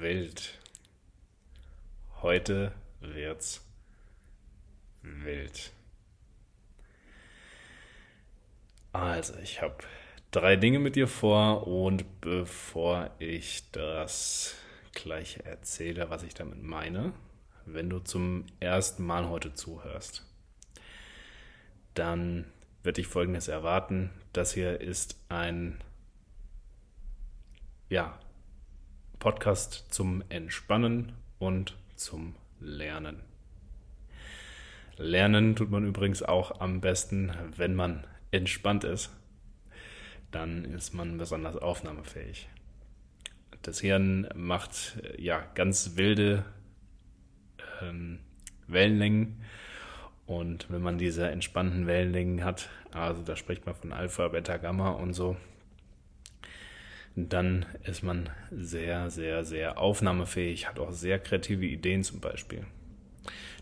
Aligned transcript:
wild. 0.00 0.58
Heute 2.22 2.72
wird's 3.00 3.64
wild. 5.02 5.72
Also, 8.92 9.34
ich 9.42 9.60
habe 9.60 9.76
drei 10.30 10.56
Dinge 10.56 10.78
mit 10.78 10.96
dir 10.96 11.08
vor 11.08 11.66
und 11.66 12.20
bevor 12.20 13.10
ich 13.18 13.70
das 13.72 14.54
gleich 14.92 15.40
erzähle, 15.44 16.10
was 16.10 16.22
ich 16.22 16.34
damit 16.34 16.62
meine, 16.62 17.12
wenn 17.66 17.90
du 17.90 17.98
zum 17.98 18.46
ersten 18.60 19.04
Mal 19.04 19.28
heute 19.28 19.54
zuhörst, 19.54 20.24
dann 21.94 22.46
wird 22.82 22.96
dich 22.96 23.06
Folgendes 23.06 23.48
erwarten. 23.48 24.10
Das 24.32 24.52
hier 24.52 24.80
ist 24.80 25.18
ein 25.28 25.82
ja, 27.90 28.18
Podcast 29.18 29.86
zum 29.90 30.22
Entspannen 30.28 31.12
und 31.38 31.76
zum 31.96 32.36
Lernen. 32.60 33.20
Lernen 34.96 35.56
tut 35.56 35.70
man 35.70 35.86
übrigens 35.86 36.22
auch 36.22 36.60
am 36.60 36.80
besten, 36.80 37.32
wenn 37.56 37.74
man 37.74 38.06
entspannt 38.30 38.84
ist. 38.84 39.10
Dann 40.30 40.64
ist 40.64 40.94
man 40.94 41.18
besonders 41.18 41.56
aufnahmefähig. 41.56 42.48
Das 43.62 43.80
Hirn 43.80 44.28
macht 44.34 45.02
ja 45.16 45.42
ganz 45.54 45.96
wilde 45.96 46.44
ähm, 47.82 48.20
Wellenlängen. 48.66 49.42
Und 50.26 50.70
wenn 50.70 50.82
man 50.82 50.98
diese 50.98 51.28
entspannten 51.28 51.86
Wellenlängen 51.86 52.44
hat, 52.44 52.68
also 52.92 53.22
da 53.22 53.34
spricht 53.34 53.66
man 53.66 53.74
von 53.74 53.92
Alpha, 53.92 54.28
Beta, 54.28 54.58
Gamma 54.58 54.90
und 54.90 55.14
so, 55.14 55.36
dann 57.26 57.66
ist 57.84 58.02
man 58.02 58.28
sehr, 58.50 59.10
sehr, 59.10 59.44
sehr 59.44 59.78
aufnahmefähig, 59.78 60.68
hat 60.68 60.78
auch 60.78 60.92
sehr 60.92 61.18
kreative 61.18 61.66
Ideen 61.66 62.02
zum 62.02 62.20
Beispiel. 62.20 62.64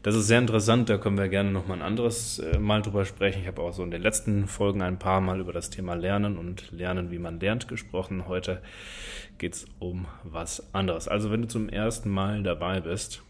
Das 0.02 0.14
ist 0.14 0.28
sehr 0.28 0.38
interessant, 0.38 0.88
da 0.88 0.98
können 0.98 1.18
wir 1.18 1.28
gerne 1.28 1.50
nochmal 1.50 1.78
ein 1.78 1.82
anderes 1.82 2.38
äh, 2.38 2.58
Mal 2.58 2.82
drüber 2.82 3.04
sprechen. 3.04 3.42
Ich 3.42 3.48
habe 3.48 3.62
auch 3.62 3.72
so 3.72 3.82
in 3.82 3.90
den 3.90 4.02
letzten 4.02 4.46
Folgen 4.46 4.82
ein 4.82 4.98
paar 4.98 5.20
Mal 5.20 5.40
über 5.40 5.52
das 5.52 5.70
Thema 5.70 5.94
Lernen 5.94 6.38
und 6.38 6.70
Lernen, 6.70 7.10
wie 7.10 7.18
man 7.18 7.40
lernt, 7.40 7.66
gesprochen. 7.66 8.28
Heute 8.28 8.62
geht 9.38 9.54
es 9.54 9.66
um 9.80 10.06
was 10.22 10.72
anderes. 10.74 11.08
Also 11.08 11.32
wenn 11.32 11.42
du 11.42 11.48
zum 11.48 11.68
ersten 11.68 12.10
Mal 12.10 12.44
dabei 12.44 12.80
bist, 12.80 13.22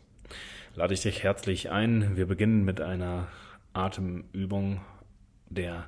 lade 0.75 0.93
ich 0.93 1.01
dich 1.01 1.23
herzlich 1.23 1.71
ein. 1.71 2.17
Wir 2.17 2.27
beginnen 2.27 2.65
mit 2.65 2.81
einer 2.83 3.29
Atemübung. 3.73 4.81
Der, 5.49 5.87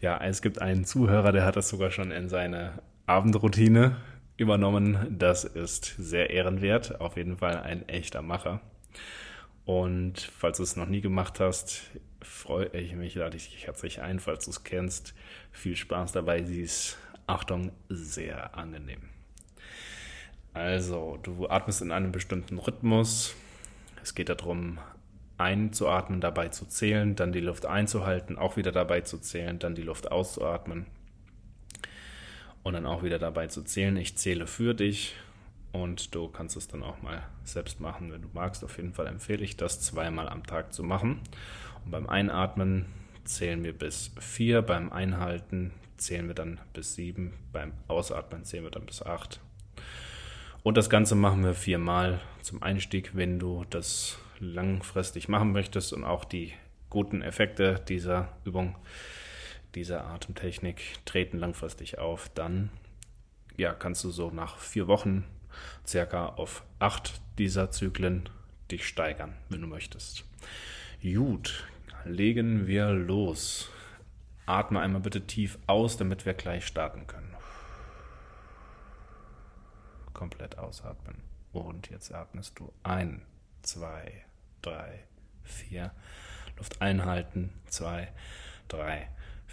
ja, 0.00 0.18
es 0.24 0.40
gibt 0.40 0.62
einen 0.62 0.84
Zuhörer, 0.84 1.32
der 1.32 1.44
hat 1.44 1.56
das 1.56 1.68
sogar 1.68 1.90
schon 1.90 2.12
in 2.12 2.28
seine 2.28 2.80
Abendroutine 3.10 3.96
übernommen. 4.36 5.16
Das 5.18 5.42
ist 5.42 5.96
sehr 5.98 6.30
ehrenwert. 6.30 7.00
Auf 7.00 7.16
jeden 7.16 7.38
Fall 7.38 7.56
ein 7.56 7.88
echter 7.88 8.22
Macher. 8.22 8.60
Und 9.64 10.20
falls 10.20 10.58
du 10.58 10.62
es 10.62 10.76
noch 10.76 10.86
nie 10.86 11.00
gemacht 11.00 11.40
hast, 11.40 11.90
freue 12.22 12.68
ich 12.68 12.94
mich, 12.94 13.16
lade 13.16 13.36
ich 13.36 13.50
dich 13.50 13.66
herzlich 13.66 14.00
ein. 14.00 14.20
Falls 14.20 14.44
du 14.44 14.52
es 14.52 14.62
kennst, 14.62 15.12
viel 15.50 15.74
Spaß 15.74 16.12
dabei. 16.12 16.44
Sie 16.44 16.62
ist, 16.62 16.98
Achtung, 17.26 17.72
sehr 17.88 18.56
angenehm. 18.56 19.02
Also, 20.54 21.18
du 21.20 21.48
atmest 21.48 21.82
in 21.82 21.90
einem 21.90 22.12
bestimmten 22.12 22.58
Rhythmus. 22.58 23.34
Es 24.04 24.14
geht 24.14 24.28
darum, 24.28 24.78
einzuatmen, 25.36 26.20
dabei 26.20 26.50
zu 26.50 26.64
zählen, 26.64 27.16
dann 27.16 27.32
die 27.32 27.40
Luft 27.40 27.66
einzuhalten, 27.66 28.38
auch 28.38 28.56
wieder 28.56 28.70
dabei 28.70 29.00
zu 29.00 29.18
zählen, 29.18 29.58
dann 29.58 29.74
die 29.74 29.82
Luft 29.82 30.12
auszuatmen 30.12 30.86
und 32.62 32.74
dann 32.74 32.86
auch 32.86 33.02
wieder 33.02 33.18
dabei 33.18 33.46
zu 33.46 33.62
zählen. 33.62 33.96
Ich 33.96 34.16
zähle 34.16 34.46
für 34.46 34.74
dich 34.74 35.14
und 35.72 36.14
du 36.14 36.28
kannst 36.28 36.56
es 36.56 36.68
dann 36.68 36.82
auch 36.82 37.00
mal 37.02 37.22
selbst 37.44 37.80
machen, 37.80 38.12
wenn 38.12 38.22
du 38.22 38.28
magst. 38.32 38.64
Auf 38.64 38.76
jeden 38.76 38.92
Fall 38.92 39.06
empfehle 39.06 39.42
ich 39.42 39.56
das 39.56 39.80
zweimal 39.80 40.28
am 40.28 40.44
Tag 40.44 40.72
zu 40.72 40.82
machen. 40.82 41.20
Und 41.84 41.90
beim 41.90 42.08
Einatmen 42.08 42.86
zählen 43.24 43.62
wir 43.62 43.72
bis 43.72 44.12
vier, 44.18 44.62
beim 44.62 44.92
Einhalten 44.92 45.72
zählen 45.96 46.26
wir 46.26 46.34
dann 46.34 46.60
bis 46.72 46.94
sieben, 46.94 47.34
beim 47.52 47.72
Ausatmen 47.86 48.44
zählen 48.44 48.64
wir 48.64 48.70
dann 48.70 48.86
bis 48.86 49.02
acht. 49.02 49.40
Und 50.62 50.76
das 50.76 50.90
Ganze 50.90 51.14
machen 51.14 51.44
wir 51.44 51.54
viermal 51.54 52.20
zum 52.42 52.62
Einstieg, 52.62 53.14
wenn 53.14 53.38
du 53.38 53.64
das 53.70 54.18
langfristig 54.40 55.28
machen 55.28 55.52
möchtest 55.52 55.92
und 55.92 56.04
auch 56.04 56.24
die 56.24 56.52
guten 56.88 57.22
Effekte 57.22 57.80
dieser 57.88 58.28
Übung 58.44 58.74
dieser 59.74 60.06
Atemtechnik 60.06 61.04
treten 61.04 61.38
langfristig 61.38 61.98
auf, 61.98 62.28
dann 62.34 62.70
ja, 63.56 63.72
kannst 63.72 64.04
du 64.04 64.10
so 64.10 64.30
nach 64.30 64.58
vier 64.58 64.86
Wochen 64.88 65.24
circa 65.86 66.26
auf 66.26 66.64
acht 66.78 67.20
dieser 67.38 67.70
Zyklen 67.70 68.28
dich 68.70 68.86
steigern, 68.86 69.34
wenn 69.48 69.60
du 69.60 69.66
möchtest. 69.66 70.24
Gut, 71.02 71.66
legen 72.04 72.66
wir 72.66 72.90
los. 72.90 73.70
Atme 74.46 74.80
einmal 74.80 75.02
bitte 75.02 75.26
tief 75.26 75.58
aus, 75.66 75.96
damit 75.96 76.26
wir 76.26 76.34
gleich 76.34 76.66
starten 76.66 77.06
können. 77.06 77.34
Komplett 80.12 80.58
ausatmen. 80.58 81.22
Und 81.52 81.90
jetzt 81.90 82.12
atmest 82.12 82.58
du 82.58 82.72
ein, 82.82 83.22
zwei, 83.62 84.24
drei, 84.62 85.04
vier. 85.42 85.92
Luft 86.56 86.82
einhalten, 86.82 87.52
zwei, 87.66 88.12
drei, 88.68 89.08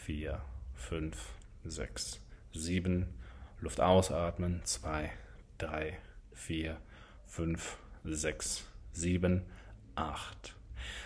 vier, 0.07 0.41
fünf, 0.73 1.33
sechs, 1.65 2.21
sieben. 2.53 3.13
Luft 3.59 3.81
ausatmen. 3.81 4.61
Zwei, 4.63 5.11
drei, 5.57 5.97
vier, 6.31 6.77
fünf, 7.25 7.77
sechs, 8.05 8.65
sieben, 8.93 9.41
acht. 9.95 10.55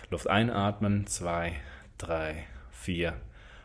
Luft 0.08 0.28
einatmen. 0.28 1.08
Zwei, 1.08 1.60
drei, 1.98 2.46
vier. 2.70 3.20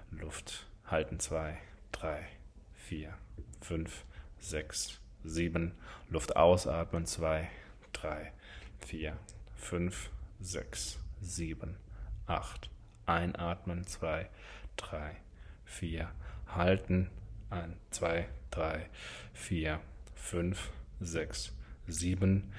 Luft 0.10 0.66
halten. 0.88 1.20
Zwei, 1.20 1.60
drei, 1.92 2.26
vier, 2.74 3.14
fünf, 3.62 4.06
sechs, 4.40 5.00
sieben. 5.24 5.76
Luft 6.10 6.36
ausatmen. 6.36 7.06
Zwei, 7.06 7.48
drei, 7.94 8.34
vier, 8.80 9.16
fünf, 9.56 10.10
sechs, 10.40 10.98
sieben, 11.22 11.78
acht. 12.26 12.72
Einatmen. 13.06 13.86
Zwei, 13.86 14.32
drei, 14.78 15.18
vier, 15.68 16.10
halten, 16.48 17.10
ein, 17.50 17.78
zwei, 17.92 18.28
drei, 18.50 18.90
vier, 19.34 19.80
fünf, 20.16 20.72
sechs, 21.00 21.54
sieben, 21.86 22.52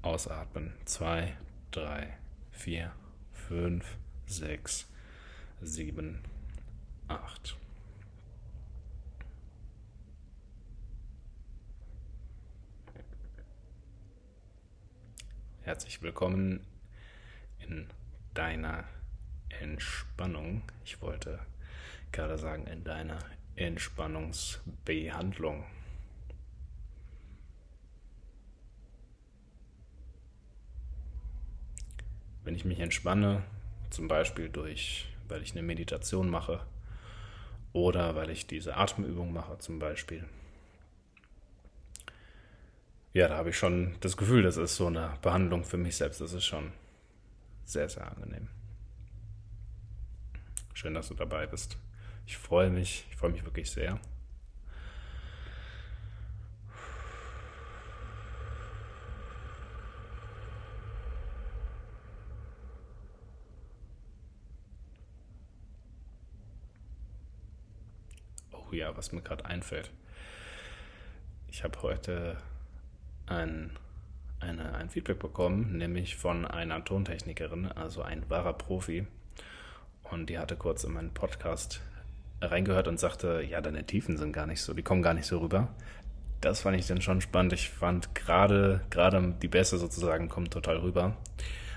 ausatmen, 0.00 0.72
zwei, 0.86 1.36
drei, 1.70 2.16
vier, 2.52 2.92
fünf, 3.32 3.98
sechs, 4.26 4.88
sieben, 5.60 6.22
acht. 7.08 7.58
Herzlich 15.62 16.00
willkommen 16.00 16.64
in 17.58 17.86
deiner 18.34 18.84
Entspannung. 19.50 20.62
Ich 20.84 21.02
wollte 21.02 21.38
gerade 22.12 22.38
sagen, 22.38 22.66
in 22.66 22.84
deiner 22.84 23.18
Entspannungsbehandlung. 23.56 25.64
Wenn 32.44 32.54
ich 32.54 32.64
mich 32.64 32.80
entspanne, 32.80 33.42
zum 33.90 34.08
Beispiel 34.08 34.48
durch, 34.48 35.06
weil 35.28 35.42
ich 35.42 35.52
eine 35.52 35.62
Meditation 35.62 36.30
mache 36.30 36.64
oder 37.72 38.16
weil 38.16 38.30
ich 38.30 38.46
diese 38.46 38.76
Atemübung 38.76 39.32
mache 39.32 39.58
zum 39.58 39.78
Beispiel, 39.78 40.24
ja, 43.12 43.26
da 43.26 43.36
habe 43.36 43.50
ich 43.50 43.58
schon 43.58 43.96
das 44.00 44.16
Gefühl, 44.16 44.42
das 44.42 44.56
ist 44.56 44.76
so 44.76 44.86
eine 44.86 45.18
Behandlung 45.20 45.64
für 45.64 45.76
mich 45.76 45.96
selbst. 45.96 46.20
Das 46.20 46.32
ist 46.32 46.44
schon 46.44 46.72
sehr, 47.64 47.88
sehr 47.88 48.06
angenehm. 48.06 48.48
Schön, 50.74 50.94
dass 50.94 51.08
du 51.08 51.14
dabei 51.14 51.46
bist. 51.46 51.76
Ich 52.30 52.38
freue 52.38 52.70
mich, 52.70 53.06
ich 53.10 53.16
freue 53.16 53.30
mich 53.30 53.44
wirklich 53.44 53.68
sehr. 53.68 53.98
Oh 68.52 68.72
ja, 68.72 68.96
was 68.96 69.10
mir 69.10 69.22
gerade 69.22 69.44
einfällt. 69.44 69.90
Ich 71.48 71.64
habe 71.64 71.82
heute 71.82 72.36
ein, 73.26 73.76
eine, 74.38 74.76
ein 74.76 74.88
Feedback 74.88 75.18
bekommen, 75.18 75.78
nämlich 75.78 76.14
von 76.14 76.44
einer 76.44 76.84
Tontechnikerin, 76.84 77.72
also 77.72 78.02
ein 78.02 78.30
wahrer 78.30 78.52
Profi, 78.52 79.08
und 80.04 80.30
die 80.30 80.38
hatte 80.38 80.54
kurz 80.54 80.84
in 80.84 80.92
meinen 80.92 81.12
Podcast 81.12 81.80
reingehört 82.40 82.88
und 82.88 82.98
sagte, 82.98 83.42
ja, 83.48 83.60
deine 83.60 83.84
Tiefen 83.84 84.16
sind 84.16 84.32
gar 84.32 84.46
nicht 84.46 84.62
so, 84.62 84.74
die 84.74 84.82
kommen 84.82 85.02
gar 85.02 85.14
nicht 85.14 85.26
so 85.26 85.38
rüber. 85.38 85.68
das 86.40 86.62
fand 86.62 86.78
ich 86.78 86.86
dann 86.86 87.02
schon 87.02 87.20
spannend. 87.20 87.52
Ich 87.52 87.68
fand 87.68 88.14
gerade, 88.14 88.80
gerade 88.90 89.34
die 89.42 89.48
Bässe 89.48 89.76
sozusagen 89.78 90.28
kommt 90.28 90.52
total 90.52 90.78
rüber. 90.78 91.16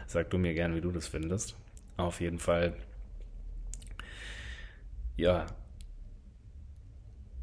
Sag 0.07 0.29
du 0.29 0.37
mir 0.37 0.53
gern, 0.53 0.75
wie 0.75 0.81
du 0.81 0.91
das 0.91 1.07
findest. 1.07 1.55
Auf 1.97 2.21
jeden 2.21 2.39
Fall, 2.39 2.73
ja, 5.17 5.45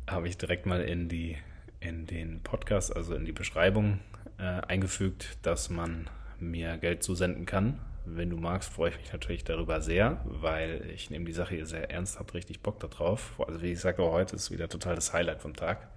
habe 0.08 0.28
ich 0.28 0.38
direkt 0.38 0.66
mal 0.66 0.80
in 0.80 1.08
die, 1.08 1.36
in 1.78 2.06
den 2.06 2.42
Podcast, 2.42 2.96
also 2.96 3.14
in 3.14 3.24
die 3.24 3.32
Beschreibung 3.32 4.00
äh, 4.38 4.42
eingefügt, 4.42 5.38
dass 5.42 5.70
man 5.70 6.08
mir 6.38 6.78
Geld 6.78 7.02
zusenden 7.02 7.44
kann. 7.46 7.78
Wenn 8.04 8.30
du 8.30 8.36
magst, 8.36 8.72
freue 8.72 8.90
ich 8.90 8.98
mich 8.98 9.12
natürlich 9.12 9.44
darüber 9.44 9.80
sehr, 9.80 10.20
weil 10.24 10.90
ich 10.94 11.10
nehme 11.10 11.24
die 11.24 11.32
Sache 11.32 11.54
hier 11.54 11.66
sehr 11.66 11.90
ernst, 11.90 12.18
habe 12.18 12.34
richtig 12.34 12.60
Bock 12.60 12.80
darauf. 12.80 13.34
Also 13.46 13.62
wie 13.62 13.72
ich 13.72 13.80
sage, 13.80 14.02
heute 14.02 14.36
ist 14.36 14.50
wieder 14.50 14.68
total 14.68 14.94
das 14.94 15.12
Highlight 15.12 15.42
vom 15.42 15.54
Tag. 15.54 15.88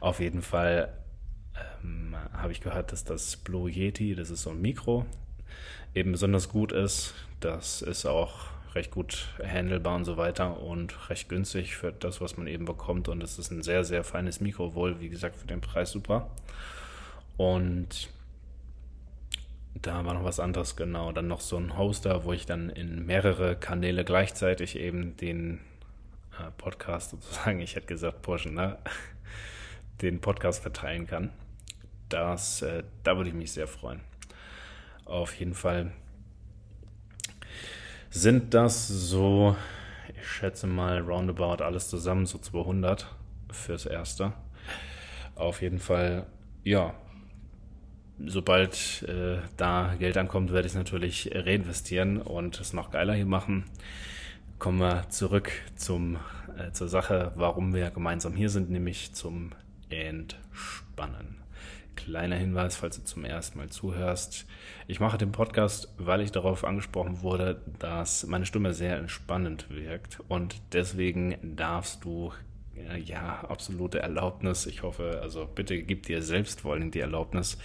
Auf 0.00 0.20
jeden 0.20 0.42
Fall 0.42 0.92
ähm, 1.82 2.14
habe 2.32 2.52
ich 2.52 2.60
gehört, 2.60 2.92
dass 2.92 3.04
das 3.04 3.36
Blue 3.36 3.70
Yeti, 3.70 4.14
das 4.14 4.30
ist 4.30 4.42
so 4.42 4.50
ein 4.50 4.60
Mikro, 4.60 5.06
eben 5.94 6.12
besonders 6.12 6.48
gut 6.48 6.72
ist. 6.72 7.14
Das 7.40 7.82
ist 7.82 8.06
auch 8.06 8.54
recht 8.74 8.90
gut 8.90 9.28
handelbar 9.42 9.96
und 9.96 10.04
so 10.04 10.16
weiter 10.16 10.60
und 10.60 11.08
recht 11.08 11.28
günstig 11.28 11.76
für 11.76 11.92
das, 11.92 12.20
was 12.20 12.36
man 12.36 12.46
eben 12.46 12.64
bekommt. 12.64 13.08
Und 13.08 13.22
es 13.22 13.38
ist 13.38 13.50
ein 13.50 13.62
sehr, 13.62 13.84
sehr 13.84 14.04
feines 14.04 14.40
Mikro, 14.40 14.74
wohl, 14.74 15.00
wie 15.00 15.08
gesagt, 15.08 15.36
für 15.36 15.46
den 15.46 15.60
Preis 15.60 15.90
super. 15.90 16.30
Und 17.36 18.08
da 19.74 20.04
war 20.04 20.14
noch 20.14 20.24
was 20.24 20.40
anderes, 20.40 20.76
genau. 20.76 21.12
Dann 21.12 21.28
noch 21.28 21.40
so 21.40 21.56
ein 21.56 21.76
Hoster, 21.76 22.24
wo 22.24 22.32
ich 22.32 22.46
dann 22.46 22.70
in 22.70 23.04
mehrere 23.06 23.56
Kanäle 23.56 24.04
gleichzeitig 24.04 24.76
eben 24.78 25.16
den 25.16 25.60
äh, 26.38 26.50
Podcast 26.56 27.10
sozusagen, 27.10 27.60
ich 27.60 27.76
hätte 27.76 27.86
gesagt, 27.86 28.22
pushen, 28.22 28.54
ne? 28.54 28.78
den 30.02 30.20
Podcast 30.20 30.62
verteilen 30.62 31.06
kann. 31.06 31.30
Das, 32.08 32.62
äh, 32.62 32.84
da 33.02 33.16
würde 33.16 33.30
ich 33.30 33.34
mich 33.34 33.52
sehr 33.52 33.66
freuen. 33.66 34.00
Auf 35.04 35.34
jeden 35.34 35.54
Fall 35.54 35.92
sind 38.10 38.54
das 38.54 38.88
so, 38.88 39.56
ich 40.16 40.26
schätze 40.26 40.66
mal 40.66 41.00
roundabout 41.00 41.62
alles 41.62 41.88
zusammen, 41.90 42.26
so 42.26 42.38
200 42.38 43.06
fürs 43.50 43.86
Erste. 43.86 44.32
Auf 45.34 45.62
jeden 45.62 45.80
Fall, 45.80 46.26
ja, 46.62 46.94
sobald 48.18 49.04
äh, 49.08 49.38
da 49.56 49.94
Geld 49.98 50.16
ankommt, 50.16 50.52
werde 50.52 50.68
ich 50.68 50.74
natürlich 50.74 51.30
reinvestieren 51.34 52.20
und 52.20 52.60
es 52.60 52.72
noch 52.72 52.90
geiler 52.90 53.14
hier 53.14 53.26
machen. 53.26 53.64
Kommen 54.58 54.78
wir 54.78 55.08
zurück 55.10 55.50
zum, 55.76 56.16
äh, 56.56 56.70
zur 56.72 56.88
Sache, 56.88 57.32
warum 57.34 57.74
wir 57.74 57.90
gemeinsam 57.90 58.34
hier 58.34 58.50
sind, 58.50 58.70
nämlich 58.70 59.12
zum 59.14 59.50
Entspannen. 59.90 61.36
Kleiner 61.96 62.36
Hinweis, 62.36 62.76
falls 62.76 62.96
du 62.96 63.04
zum 63.04 63.24
ersten 63.24 63.58
Mal 63.58 63.68
zuhörst. 63.68 64.46
Ich 64.86 65.00
mache 65.00 65.18
den 65.18 65.32
Podcast, 65.32 65.88
weil 65.96 66.20
ich 66.20 66.32
darauf 66.32 66.64
angesprochen 66.64 67.22
wurde, 67.22 67.62
dass 67.78 68.26
meine 68.26 68.46
Stimme 68.46 68.74
sehr 68.74 68.96
entspannend 68.96 69.70
wirkt 69.70 70.18
und 70.28 70.60
deswegen 70.72 71.36
darfst 71.56 72.04
du 72.04 72.32
ja, 73.04 73.44
absolute 73.48 74.00
Erlaubnis. 74.00 74.66
Ich 74.66 74.82
hoffe, 74.82 75.20
also 75.22 75.46
bitte 75.46 75.82
gib 75.82 76.04
dir 76.06 76.22
selbst 76.22 76.62
vor 76.62 76.74
allem 76.74 76.90
die 76.90 77.00
Erlaubnis, 77.00 77.58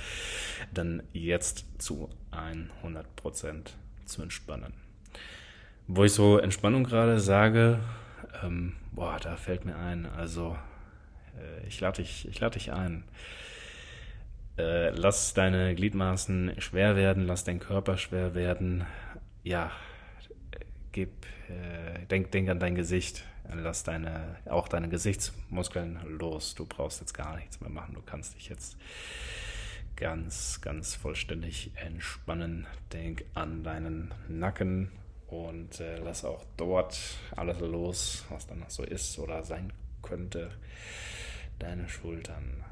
dann 0.74 1.04
jetzt 1.14 1.66
zu 1.78 2.10
100% 2.32 3.06
zu 4.06 4.22
entspannen. 4.22 4.74
Wo 5.88 6.04
ich 6.04 6.14
so 6.14 6.38
Entspannung 6.38 6.84
gerade 6.84 7.20
sage, 7.20 7.80
ähm, 8.44 8.76
boah, 8.92 9.18
da 9.22 9.36
fällt 9.38 9.66
mir 9.66 9.76
ein, 9.76 10.06
also 10.06 10.56
äh, 11.38 11.68
ich 11.68 11.80
lade 11.80 12.02
dich, 12.02 12.28
ich 12.28 12.40
dich 12.40 12.72
ein. 12.72 13.04
Äh, 14.58 14.90
lass 14.90 15.34
deine 15.34 15.74
Gliedmaßen 15.74 16.54
schwer 16.60 16.96
werden, 16.96 17.26
lass 17.26 17.46
deinen 17.46 17.60
Körper 17.60 17.98
schwer 17.98 18.36
werden. 18.36 18.86
Ja, 19.44 19.72
gib, 20.92 21.26
äh, 21.48 22.06
denk, 22.08 22.32
denk 22.32 22.50
an 22.50 22.60
dein 22.60 22.76
Gesicht. 22.76 23.24
Lass 23.52 23.84
deine, 23.84 24.38
auch 24.46 24.68
deine 24.68 24.90
Gesichtsmuskeln 24.90 26.00
los. 26.08 26.56
Du 26.56 26.66
brauchst 26.66 27.02
jetzt 27.02 27.14
gar 27.14 27.36
nichts 27.36 27.60
mehr 27.62 27.70
machen. 27.70 27.96
Du 27.96 28.02
kannst 28.02 28.36
dich 28.36 28.50
jetzt 28.50 28.78
ganz, 29.96 30.62
ganz 30.62 30.96
vollständig 30.96 31.72
entspannen. 31.76 32.68
Denk 32.94 33.26
an 33.34 33.64
deinen 33.64 34.14
Nacken 34.28 34.92
und 35.28 35.80
äh, 35.80 35.98
lass 35.98 36.26
auch 36.26 36.46
dort 36.58 37.00
alles 37.36 37.60
los, 37.60 38.26
was 38.30 38.48
dann 38.48 38.60
noch 38.60 38.70
so 38.70 38.84
ist 38.84 39.20
oder 39.20 39.44
sein 39.44 39.74
könnte. 40.02 40.52
Deine 41.60 41.90
Schultern, 41.90 42.64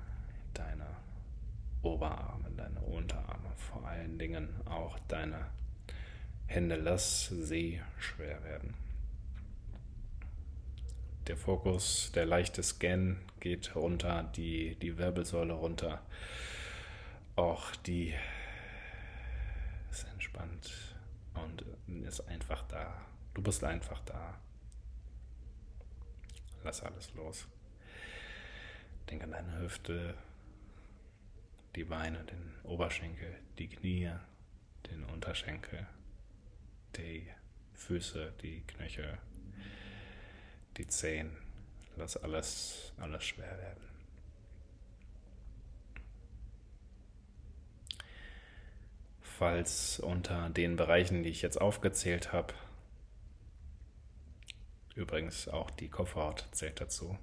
deine 0.53 0.87
Oberarme, 1.81 2.49
deine 2.55 2.79
Unterarme, 2.79 3.51
vor 3.57 3.85
allen 3.87 4.17
Dingen 4.17 4.49
auch 4.65 4.97
deine 5.07 5.47
Hände. 6.45 6.75
Lass 6.75 7.27
sie 7.27 7.81
schwer 7.99 8.43
werden. 8.43 8.86
Der 11.27 11.35
Fokus, 11.35 12.09
der 12.13 12.25
leichte 12.25 12.63
Scan 12.63 13.17
geht 13.41 13.75
runter, 13.75 14.31
die, 14.37 14.75
die 14.75 14.97
Wirbelsäule 14.97 15.53
runter. 15.53 16.01
Auch 17.35 17.75
die 17.75 18.13
ist 19.91 20.05
entspannt 20.05 20.95
und 21.33 21.65
ist 22.07 22.21
einfach 22.29 22.63
da. 22.69 23.05
Du 23.33 23.41
bist 23.41 23.61
einfach 23.65 23.99
da. 24.05 24.39
Lass 26.63 26.81
alles 26.81 27.13
los. 27.13 27.45
Denk 29.09 29.23
an 29.23 29.31
deine 29.31 29.59
Hüfte, 29.59 30.13
die 31.75 31.83
Beine, 31.83 32.23
den 32.23 32.53
Oberschenkel, 32.63 33.35
die 33.57 33.67
Knie, 33.67 34.11
den 34.89 35.03
Unterschenkel, 35.03 35.87
die 36.95 37.27
Füße, 37.73 38.31
die 38.41 38.61
Knöchel, 38.65 39.17
die 40.77 40.87
Zehen. 40.87 41.35
Lass 41.95 42.17
alles, 42.17 42.93
alles 42.97 43.23
schwer 43.23 43.57
werden. 43.57 43.83
Falls 49.21 49.99
unter 49.99 50.49
den 50.49 50.75
Bereichen, 50.75 51.23
die 51.23 51.29
ich 51.29 51.41
jetzt 51.41 51.59
aufgezählt 51.59 52.33
habe, 52.33 52.53
übrigens 54.95 55.47
auch 55.47 55.69
die 55.69 55.89
Kopfhaut 55.89 56.47
zählt 56.51 56.81
dazu, 56.81 57.17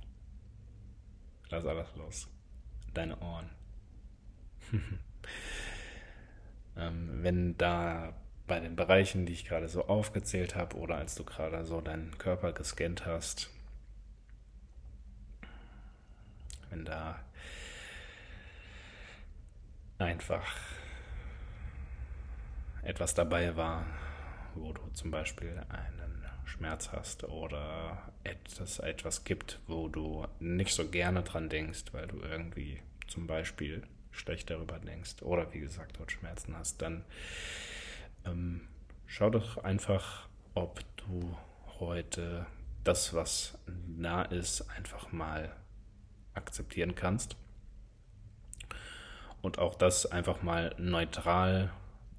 lass 1.49 1.65
alles 1.65 1.89
los. 1.97 2.29
Deine 2.93 3.19
Ohren. 3.19 3.51
ähm, 6.77 7.23
wenn 7.23 7.59
da 7.59 8.15
bei 8.47 8.61
den 8.61 8.77
Bereichen, 8.77 9.27
die 9.27 9.33
ich 9.33 9.47
gerade 9.47 9.69
so 9.69 9.87
aufgezählt 9.87 10.55
habe, 10.55 10.77
oder 10.77 10.97
als 10.97 11.15
du 11.15 11.25
gerade 11.25 11.65
so 11.65 11.81
deinen 11.81 12.17
Körper 12.19 12.53
gescannt 12.53 13.07
hast, 13.07 13.51
wenn 16.71 16.85
da 16.85 17.21
einfach 19.99 20.57
etwas 22.83 23.15
dabei 23.15 23.57
war, 23.57 23.87
wo 24.55 24.73
du 24.73 24.83
zum 24.93 25.11
Beispiel 25.11 25.63
einen 25.69 26.25
Schmerz 26.45 26.91
hast 26.93 27.25
oder 27.25 28.13
etwas, 28.23 28.79
etwas 28.79 29.25
gibt, 29.25 29.59
wo 29.67 29.89
du 29.89 30.27
nicht 30.39 30.75
so 30.75 30.89
gerne 30.89 31.23
dran 31.23 31.49
denkst, 31.49 31.85
weil 31.93 32.07
du 32.07 32.21
irgendwie 32.21 32.81
zum 33.09 33.27
Beispiel 33.27 33.83
schlecht 34.11 34.51
darüber 34.51 34.79
denkst 34.79 35.23
oder 35.23 35.53
wie 35.53 35.61
gesagt 35.61 35.99
dort 35.99 36.13
Schmerzen 36.13 36.57
hast, 36.57 36.83
dann 36.83 37.05
ähm, 38.25 38.63
schau 39.07 39.31
doch 39.31 39.59
einfach, 39.59 40.29
ob 40.55 40.81
du 40.97 41.37
heute 41.81 42.47
das, 42.85 43.15
was 43.15 43.59
nah 43.87 44.23
ist, 44.23 44.69
einfach 44.71 45.13
mal 45.13 45.55
akzeptieren 46.35 46.95
kannst. 46.95 47.37
Und 49.43 49.59
auch 49.59 49.75
das 49.75 50.07
einfach 50.07 50.43
mal 50.43 50.75
neutral 50.79 51.73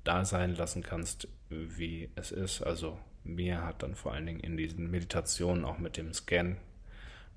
da 0.04 0.26
sein 0.26 0.56
lassen 0.56 0.84
kannst, 0.84 1.28
wie 1.50 2.10
es 2.16 2.32
ist. 2.32 2.62
Also 2.62 3.00
mir 3.24 3.64
hat 3.64 3.82
dann 3.82 3.96
vor 3.96 4.14
allen 4.14 4.28
Dingen 4.28 4.40
in 4.40 4.58
diesen 4.58 4.90
Meditationen 4.92 5.66
auch 5.66 5.80
mit 5.80 5.98
dem 5.98 6.14
Scan 6.14 6.58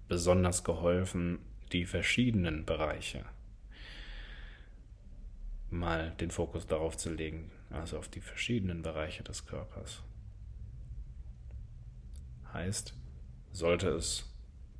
besonders 0.09 0.65
geholfen, 0.65 1.39
die 1.73 1.87
verschiedenen 1.87 2.65
Bereiche 2.65 3.25
mal 5.71 6.13
den 6.21 6.31
Fokus 6.31 6.67
darauf 6.67 6.97
zu 6.97 7.13
legen, 7.13 7.51
also 7.71 7.99
auf 7.99 8.09
die 8.09 8.21
verschiedenen 8.21 8.83
Bereiche 8.83 9.23
des 9.23 9.47
Körpers. 9.47 10.03
Heißt, 12.53 12.95
sollte 13.53 13.89
es 13.91 14.25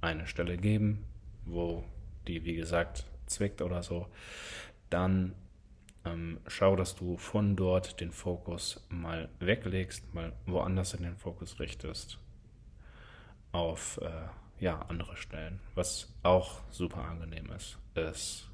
eine 0.01 0.27
Stelle 0.27 0.57
geben, 0.57 1.05
wo 1.45 1.85
die, 2.27 2.45
wie 2.45 2.55
gesagt, 2.55 3.05
zwickt 3.27 3.63
oder 3.63 3.83
so, 3.83 4.07
dann 4.91 5.35
ähm, 6.05 6.41
schau, 6.47 6.77
dass 6.77 6.95
du 6.95 7.17
von 7.17 7.57
dort 7.57 8.01
den 8.01 8.13
Fokus 8.13 8.87
mal 8.89 9.29
weglegst, 9.41 10.15
mal 10.15 10.33
woanders 10.47 10.95
in 10.95 11.03
den 11.03 11.17
Fokus 11.17 11.61
richtest, 11.61 12.19
auf 13.53 14.01
äh, 14.03 14.29
ja, 14.61 14.81
andere 14.89 15.17
Stellen, 15.17 15.61
was 15.75 16.13
auch 16.23 16.61
super 16.71 17.05
angenehm 17.05 17.51
ist. 17.53 17.79
es, 17.95 18.48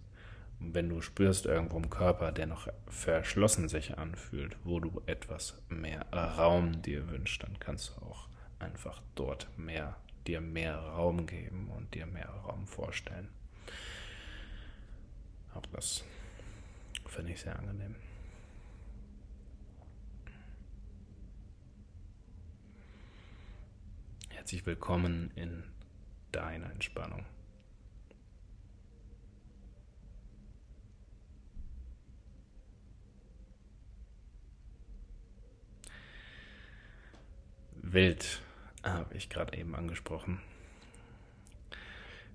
wenn 0.72 0.88
du 0.88 1.00
spürst 1.00 1.46
irgendwo 1.46 1.76
im 1.76 1.90
Körper, 1.90 2.32
der 2.32 2.46
noch 2.46 2.68
verschlossen 2.86 3.68
sich 3.68 3.98
anfühlt, 3.98 4.56
wo 4.64 4.80
du 4.80 5.02
etwas 5.06 5.60
mehr 5.68 6.06
Raum 6.12 6.80
dir 6.82 7.08
wünschst, 7.08 7.42
dann 7.42 7.58
kannst 7.58 7.90
du 7.90 8.06
auch 8.06 8.28
einfach 8.58 9.02
dort 9.14 9.48
mehr, 9.58 9.96
dir 10.26 10.40
mehr 10.40 10.78
Raum 10.78 11.26
geben 11.26 11.70
und 11.76 11.92
dir 11.94 12.06
mehr 12.06 12.28
Raum 12.28 12.66
vorstellen. 12.66 13.28
Auch 15.54 15.66
das 15.66 16.04
finde 17.06 17.32
ich 17.32 17.40
sehr 17.40 17.58
angenehm. 17.58 17.94
Herzlich 24.30 24.66
willkommen 24.66 25.30
in 25.36 25.64
deiner 26.32 26.70
Entspannung. 26.70 27.24
Wild 37.92 38.40
habe 38.82 39.14
ich 39.14 39.28
gerade 39.28 39.56
eben 39.58 39.74
angesprochen. 39.74 40.40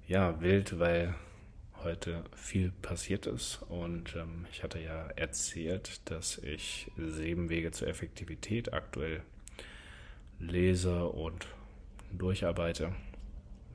Ja, 0.07 0.39
wild, 0.41 0.79
weil 0.79 1.15
heute 1.83 2.23
viel 2.35 2.71
passiert 2.81 3.25
ist 3.25 3.63
und 3.67 4.15
ähm, 4.15 4.45
ich 4.51 4.63
hatte 4.63 4.79
ja 4.79 5.07
erzählt, 5.15 6.01
dass 6.09 6.37
ich 6.37 6.91
sieben 6.97 7.49
Wege 7.49 7.71
zur 7.71 7.87
Effektivität 7.87 8.73
aktuell 8.73 9.23
lese 10.39 11.05
und 11.05 11.47
durcharbeite, 12.11 12.93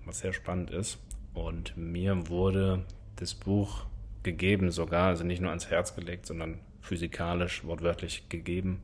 was 0.05 0.21
sehr 0.21 0.33
spannend 0.33 0.71
ist. 0.71 0.99
Und 1.35 1.77
mir 1.77 2.29
wurde 2.29 2.85
das 3.17 3.35
Buch 3.35 3.87
gegeben 4.23 4.71
sogar, 4.71 5.09
also 5.09 5.25
nicht 5.25 5.41
nur 5.41 5.51
ans 5.51 5.71
Herz 5.71 5.97
gelegt, 5.97 6.27
sondern 6.27 6.61
physikalisch, 6.81 7.65
wortwörtlich 7.65 8.29
gegeben. 8.29 8.81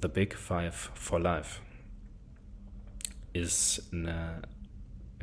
The 0.00 0.08
Big 0.08 0.34
Five 0.34 0.90
for 0.94 1.20
Life 1.20 1.60
ist 3.32 3.92
eine 3.92 4.42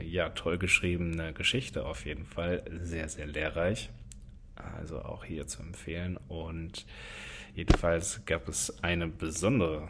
ja, 0.02 0.30
toll 0.30 0.58
geschriebene 0.58 1.34
Geschichte 1.34 1.86
auf 1.86 2.06
jeden 2.06 2.26
Fall, 2.26 2.64
sehr, 2.82 3.10
sehr 3.10 3.28
lehrreich. 3.28 3.90
Also 4.56 5.02
auch 5.02 5.24
hier 5.24 5.48
zu 5.48 5.62
empfehlen. 5.62 6.18
Und 6.28 6.86
jedenfalls 7.56 8.26
gab 8.26 8.48
es 8.48 8.84
eine 8.84 9.08
besondere 9.08 9.90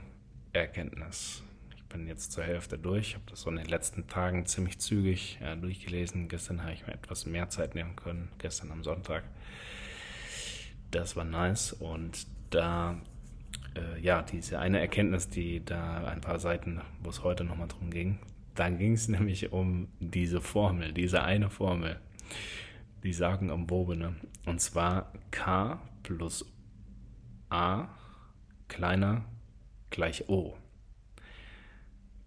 Erkenntnis. 0.54 1.44
Ich 1.76 1.84
bin 1.86 2.08
jetzt 2.08 2.32
zur 2.32 2.44
Hälfte 2.44 2.78
durch, 2.78 3.16
habe 3.16 3.26
das 3.30 3.42
so 3.42 3.50
in 3.50 3.56
den 3.56 3.66
letzten 3.66 4.08
Tagen 4.08 4.46
ziemlich 4.46 4.80
zügig 4.80 5.40
äh, 5.42 5.56
durchgelesen. 5.56 6.30
Gestern 6.30 6.62
habe 6.62 6.74
ich 6.74 6.86
mir 6.86 6.94
etwas 6.94 7.26
mehr 7.26 7.50
Zeit 7.50 7.74
nehmen 7.74 7.96
können, 7.96 8.30
gestern 8.38 8.72
am 8.72 8.84
Sonntag. 8.84 9.24
Das 10.92 11.16
war 11.16 11.26
nice 11.26 11.74
und 11.74 12.28
da 12.52 13.02
äh, 13.76 14.00
ja, 14.02 14.22
diese 14.22 14.60
eine 14.60 14.80
Erkenntnis, 14.80 15.30
die 15.30 15.64
da 15.64 16.06
ein 16.06 16.22
paar 16.22 16.40
Seiten, 16.40 16.82
wo 17.02 17.10
es 17.10 17.24
heute 17.24 17.44
nochmal 17.44 17.68
drum 17.68 17.92
ging, 17.92 18.20
da 18.56 18.70
ging 18.70 18.94
es 18.94 19.08
nämlich 19.10 19.52
um 19.52 19.88
diese 20.00 20.42
Formel, 20.42 20.94
diese 20.94 21.24
eine 21.24 21.50
Formel, 21.50 22.00
die 23.04 23.14
sagen 23.14 23.50
am 23.50 23.68
Bobene. 23.68 24.16
Und 24.46 24.62
zwar 24.62 25.14
K 25.32 25.80
plus 26.04 26.46
A 27.50 27.88
kleiner 28.68 29.26
gleich 29.90 30.30
O. 30.30 30.56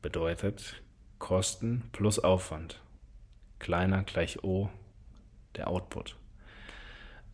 Bedeutet 0.00 0.82
Kosten 1.18 1.84
plus 1.92 2.18
Aufwand. 2.18 2.80
Kleiner 3.60 4.02
gleich 4.02 4.42
O, 4.42 4.70
der 5.54 5.68
Output. 5.68 6.16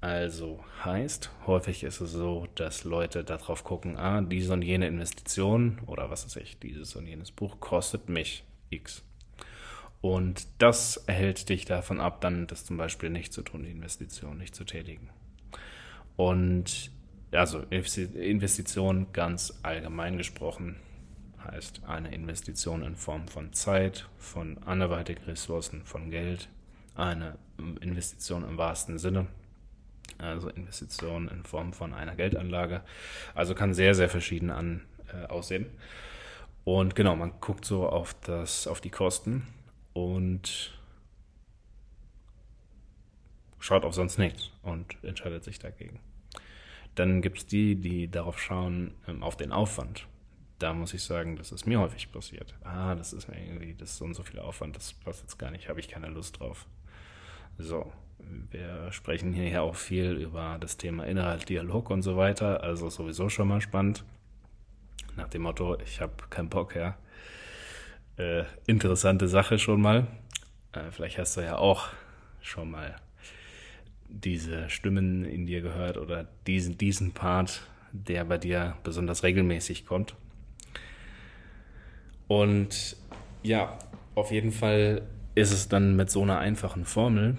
Also 0.01 0.65
heißt, 0.85 1.31
häufig 1.47 1.83
ist 1.83 2.01
es 2.01 2.13
so, 2.13 2.47
dass 2.55 2.85
Leute 2.85 3.25
darauf 3.25 3.65
gucken, 3.65 3.97
ah, 3.97 4.21
diese 4.21 4.53
und 4.53 4.63
jene 4.63 4.87
Investition 4.87 5.81
oder 5.87 6.09
was 6.09 6.25
weiß 6.25 6.37
ich, 6.37 6.59
dieses 6.61 6.95
und 6.95 7.07
jenes 7.07 7.33
Buch 7.33 7.59
kostet 7.59 8.09
mich 8.09 8.45
X. 8.71 9.03
Und 10.01 10.47
das 10.59 10.99
erhält 11.09 11.49
dich 11.49 11.65
davon 11.65 12.01
ab, 12.01 12.21
dann 12.21 12.47
das 12.47 12.65
zum 12.65 12.77
Beispiel 12.77 13.11
nicht 13.11 13.33
zu 13.33 13.43
tun, 13.43 13.65
die 13.65 13.73
Investition 13.73 14.39
nicht 14.39 14.55
zu 14.55 14.63
tätigen. 14.63 15.11
Und 16.15 16.93
also 17.33 17.63
Investition 17.71 19.09
ganz 19.13 19.59
allgemein 19.65 20.17
gesprochen 20.17 20.77
heißt 21.45 21.83
eine 21.85 22.15
Investition 22.15 22.83
in 22.83 22.95
Form 22.95 23.27
von 23.27 23.53
Zeit, 23.53 24.09
von 24.17 24.59
anderweitigen 24.59 25.25
Ressourcen, 25.25 25.85
von 25.85 26.11
Geld, 26.11 26.49
eine 26.95 27.37
Investition 27.81 28.45
im 28.45 28.59
wahrsten 28.59 28.99
Sinne 28.99 29.27
also 30.19 30.49
Investitionen 30.49 31.29
in 31.29 31.45
Form 31.45 31.73
von 31.73 31.93
einer 31.93 32.17
Geldanlage. 32.17 32.83
Also 33.35 33.55
kann 33.55 33.75
sehr, 33.75 33.95
sehr 33.95 34.09
verschieden 34.09 34.51
an, 34.51 34.83
äh, 35.13 35.27
aussehen. 35.27 35.67
Und 36.65 36.95
genau, 36.95 37.17
man 37.17 37.33
guckt 37.41 37.65
so 37.65 37.89
auf, 37.89 38.15
das, 38.25 38.67
auf 38.67 38.81
die 38.81 38.91
Kosten 38.91 39.47
und 39.93 40.73
schaut 43.59 43.85
auf 43.85 43.95
sonst 43.95 44.19
nichts 44.19 44.51
und 44.63 44.97
entscheidet 45.03 45.45
sich 45.45 45.59
dagegen. 45.59 46.01
Dann 46.95 47.23
gibt 47.23 47.39
es 47.39 47.47
die, 47.47 47.77
die 47.77 48.11
darauf 48.11 48.39
schauen, 48.41 48.95
ähm, 49.07 49.23
auf 49.23 49.37
den 49.37 49.53
Aufwand. 49.53 50.07
Da 50.59 50.73
muss 50.73 50.93
ich 50.93 51.05
sagen, 51.05 51.37
das 51.37 51.53
ist 51.53 51.67
mir 51.67 51.79
häufig 51.79 52.11
passiert. 52.11 52.55
Ah, 52.65 52.95
das 52.95 53.13
ist 53.13 53.29
mir 53.29 53.41
irgendwie, 53.41 53.75
das 53.75 53.91
ist 53.91 53.99
so 53.99 54.05
und 54.05 54.15
so 54.15 54.25
viel 54.25 54.41
Aufwand, 54.41 54.75
das 54.75 54.93
passt 54.93 55.23
jetzt 55.23 55.39
gar 55.39 55.51
nicht, 55.51 55.69
habe 55.69 55.79
ich 55.79 55.89
keine 55.89 56.09
Lust 56.09 56.41
drauf. 56.41 56.67
So, 57.57 57.93
wir 58.51 58.91
sprechen 58.93 59.33
hier 59.33 59.49
ja 59.49 59.61
auch 59.63 59.77
viel 59.77 60.13
über 60.13 60.59
das 60.61 60.77
Thema 60.77 61.05
Inhalt, 61.05 61.49
Dialog 61.49 61.91
und 61.91 62.03
so 62.03 62.17
weiter, 62.17 62.63
also 62.63 62.89
sowieso 62.89 63.29
schon 63.29 63.49
mal 63.49 63.61
spannend. 63.61 64.05
Nach 65.17 65.29
dem 65.29 65.43
Motto, 65.43 65.79
ich 65.81 66.01
habe 66.01 66.15
keinen 66.31 66.49
Bock, 66.49 66.77
ja. 66.77 66.97
Äh, 68.17 68.45
interessante 68.67 69.29
Sache 69.29 69.59
schon 69.59 69.81
mal. 69.81 70.07
Äh, 70.73 70.91
vielleicht 70.91 71.19
hast 71.19 71.37
du 71.37 71.41
ja 71.41 71.57
auch 71.57 71.89
schon 72.41 72.71
mal 72.71 72.97
diese 74.09 74.71
Stimmen 74.71 75.25
in 75.25 75.47
dir 75.47 75.61
gehört 75.61 75.99
oder 75.99 76.27
diesen, 76.47 76.79
diesen 76.79 77.13
Part, 77.13 77.63
der 77.93 78.25
bei 78.25 78.39
dir 78.39 78.77
besonders 78.83 79.23
regelmäßig 79.23 79.87
kommt. 79.87 80.15
Und 82.27 82.97
ja, 83.43 83.79
auf 84.15 84.31
jeden 84.31 84.53
Fall 84.53 85.03
ist 85.35 85.53
es 85.53 85.69
dann 85.69 85.97
mit 85.97 86.11
so 86.11 86.23
einer 86.23 86.39
einfachen 86.39 86.85
Formel, 86.85 87.37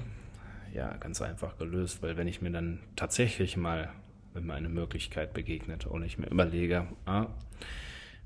ja 0.74 0.96
ganz 0.98 1.22
einfach 1.22 1.58
gelöst, 1.58 2.02
weil 2.02 2.18
wenn 2.18 2.28
ich 2.28 2.42
mir 2.42 2.52
dann 2.52 2.80
tatsächlich 2.96 3.58
mal, 3.58 3.92
eine 4.36 4.70
Möglichkeit 4.70 5.34
begegnet 5.34 5.86
und 5.86 6.04
ich 6.04 6.18
mir 6.18 6.28
überlege, 6.28 6.88
ah, 7.06 7.28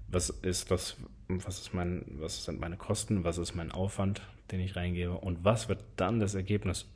was 0.07 0.29
ist 0.29 0.69
das, 0.69 0.97
was 1.27 1.59
ist 1.59 1.73
mein, 1.73 2.05
was 2.07 2.45
sind 2.45 2.59
meine 2.59 2.77
Kosten, 2.77 3.23
was 3.23 3.37
ist 3.37 3.55
mein 3.55 3.71
Aufwand, 3.71 4.21
den 4.51 4.59
ich 4.59 4.75
reingebe 4.75 5.13
und 5.13 5.43
was 5.43 5.69
wird 5.69 5.83
dann 5.95 6.19
das 6.19 6.35
Ergebnis, 6.35 6.87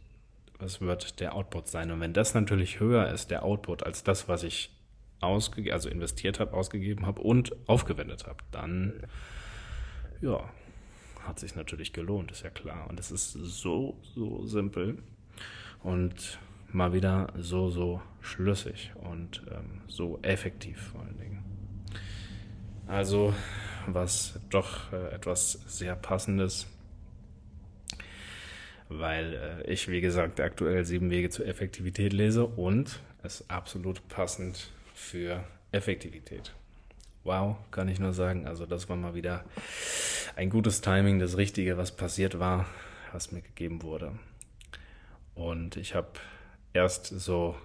was 0.60 0.82
wird 0.82 1.20
der 1.20 1.34
Output 1.34 1.68
sein? 1.68 1.90
Und 1.92 2.00
wenn 2.00 2.14
das 2.14 2.34
natürlich 2.34 2.80
höher 2.80 3.12
ist, 3.12 3.32
der 3.32 3.44
Output, 3.44 3.84
als 3.84 4.04
das, 4.04 4.28
was 4.28 4.44
ich 4.44 4.72
ausge 5.20 5.74
also 5.74 5.90
investiert 5.90 6.40
habe, 6.40 6.54
ausgegeben 6.54 7.08
habe 7.08 7.22
und 7.22 7.56
aufgewendet 7.68 8.28
habe, 8.28 8.44
dann 8.52 9.02
ja, 10.22 10.48
hat 11.24 11.40
sich 11.40 11.56
natürlich 11.56 11.94
gelohnt, 11.94 12.32
ist 12.32 12.44
ja 12.44 12.50
klar. 12.50 12.88
Und 12.90 13.00
es 13.00 13.12
ist 13.12 13.34
so, 13.34 14.00
so 14.04 14.46
simpel 14.46 15.00
und 15.88 16.38
mal 16.74 16.92
wieder 16.92 17.28
so, 17.38 17.70
so 17.70 18.02
schlüssig 18.20 18.92
und 18.96 19.42
ähm, 19.50 19.82
so 19.88 20.20
effektiv 20.22 20.92
vor 20.92 21.02
allen 21.02 21.18
Dingen. 21.18 21.44
Also 22.88 23.34
was 23.88 24.38
doch 24.50 24.92
äh, 24.92 25.16
etwas 25.16 25.54
sehr 25.66 25.96
passendes, 25.96 26.68
weil 28.90 29.64
äh, 29.66 29.72
ich, 29.72 29.88
wie 29.88 30.02
gesagt, 30.02 30.42
aktuell 30.42 30.84
sieben 30.84 31.10
Wege 31.10 31.30
zur 31.30 31.48
Effektivität 31.48 32.12
lese 32.12 32.46
und 32.46 33.00
es 33.24 33.50
absolut 33.50 34.06
passend 34.10 34.72
für 34.94 35.42
Effektivität. 35.72 36.54
Wow, 37.24 37.56
kann 37.72 37.88
ich 37.88 38.00
nur 38.00 38.12
sagen. 38.12 38.46
Also 38.46 38.66
das 38.66 38.90
war 38.90 38.98
mal 38.98 39.16
wieder 39.16 39.46
ein 40.36 40.50
gutes 40.50 40.82
Timing, 40.82 41.20
das 41.20 41.38
Richtige, 41.38 41.78
was 41.78 41.96
passiert 41.96 42.40
war, 42.40 42.66
was 43.14 43.32
mir 43.32 43.42
gegeben 43.42 43.84
wurde. 43.84 44.12
Und 45.38 45.78
ich 45.78 45.94
habe 45.94 46.08
erst 46.74 47.06
so, 47.06 47.56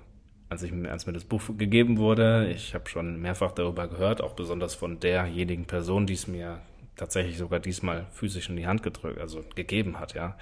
als, 0.48 0.62
ich, 0.62 0.72
als 0.72 1.06
mir 1.06 1.14
das 1.14 1.24
Buch 1.24 1.42
gegeben 1.56 1.98
wurde, 1.98 2.50
ich 2.54 2.74
habe 2.74 2.88
schon 2.88 3.20
mehrfach 3.20 3.52
darüber 3.52 3.88
gehört, 3.88 4.20
auch 4.20 4.34
besonders 4.34 4.74
von 4.74 5.00
derjenigen 5.00 5.64
Person, 5.64 6.06
die 6.06 6.14
es 6.14 6.26
mir 6.26 6.60
tatsächlich 6.96 7.38
sogar 7.38 7.60
diesmal 7.60 8.06
physisch 8.12 8.50
in 8.50 8.56
die 8.56 8.66
Hand 8.66 8.82
gedrückt, 8.82 9.18
also 9.18 9.42
gegeben 9.54 9.98
hat, 9.98 10.14
ja. 10.14 10.36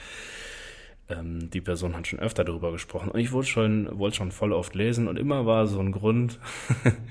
Ähm, 1.09 1.51
die 1.51 1.61
Person 1.61 1.97
hat 1.97 2.09
schon 2.09 2.19
öfter 2.19 2.45
darüber 2.45 2.73
gesprochen 2.73 3.11
und 3.11 3.21
ich 3.21 3.33
wollte 3.33 3.49
schon, 3.49 3.99
wollte 3.99 4.17
schon 4.17 4.33
voll 4.33 4.53
oft 4.53 4.75
lesen 4.75 5.07
und 5.07 5.17
immer 5.17 5.47
war 5.47 5.69
so 5.69 5.79
ein 5.79 5.93
Grund, 5.93 6.41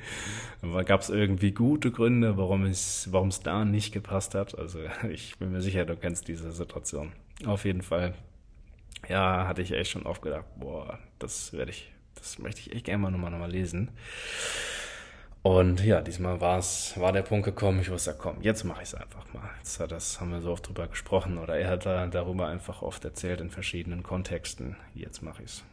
gab 0.86 1.02
es 1.02 1.10
irgendwie 1.10 1.52
gute 1.52 1.92
Gründe, 1.92 2.38
warum 2.38 2.66
es, 2.66 3.08
warum 3.12 3.30
es 3.30 3.40
da 3.40 3.64
nicht 3.64 3.94
gepasst 3.94 4.36
hat. 4.36 4.58
Also 4.58 4.80
ich 5.10 5.38
bin 5.38 5.52
mir 5.52 5.62
sicher, 5.62 5.86
du 5.86 5.96
kennst 5.96 6.28
diese 6.28 6.52
Situation. 6.52 7.14
Auf 7.46 7.64
jeden 7.64 7.82
Fall 7.82 8.14
ja, 9.08 9.48
hatte 9.48 9.62
ich 9.62 9.72
echt 9.72 9.92
schon 9.92 10.06
oft 10.06 10.22
gedacht, 10.22 10.46
boah, 10.58 11.00
das 11.20 11.54
werde 11.54 11.72
ich, 11.72 11.92
das 12.16 12.40
möchte 12.40 12.62
ich 12.62 12.74
echt 12.74 12.86
gerne 12.86 13.00
mal 13.02 13.12
nochmal, 13.12 13.32
nochmal 13.32 13.52
lesen. 13.52 13.92
Und 15.42 15.84
ja, 15.86 16.02
diesmal 16.02 16.42
war 16.42 16.60
es, 16.60 17.00
war 17.00 17.14
der 17.14 17.22
Punkt 17.22 17.46
gekommen, 17.46 17.80
ich 17.80 17.90
wusste, 17.90 18.14
komm, 18.18 18.42
jetzt 18.42 18.66
mache 18.66 18.84
ich 18.84 18.90
es 18.90 18.96
einfach 18.96 19.32
mal. 19.34 19.50
Jetzt 19.60 19.80
hat 19.80 19.92
das, 19.92 20.20
haben 20.20 20.32
wir 20.32 20.42
so 20.42 20.52
oft 20.52 20.68
drüber 20.68 20.88
gesprochen 20.88 21.38
oder 21.38 21.58
er 21.58 21.70
hat 21.70 21.86
da 21.86 22.06
darüber 22.08 22.48
einfach 22.48 22.82
oft 22.82 23.06
erzählt 23.06 23.40
in 23.40 23.50
verschiedenen 23.50 24.04
Kontexten. 24.04 24.76
Jetzt 24.94 25.22
mache 25.22 25.44
ich 25.44 25.50
es. 25.50 25.64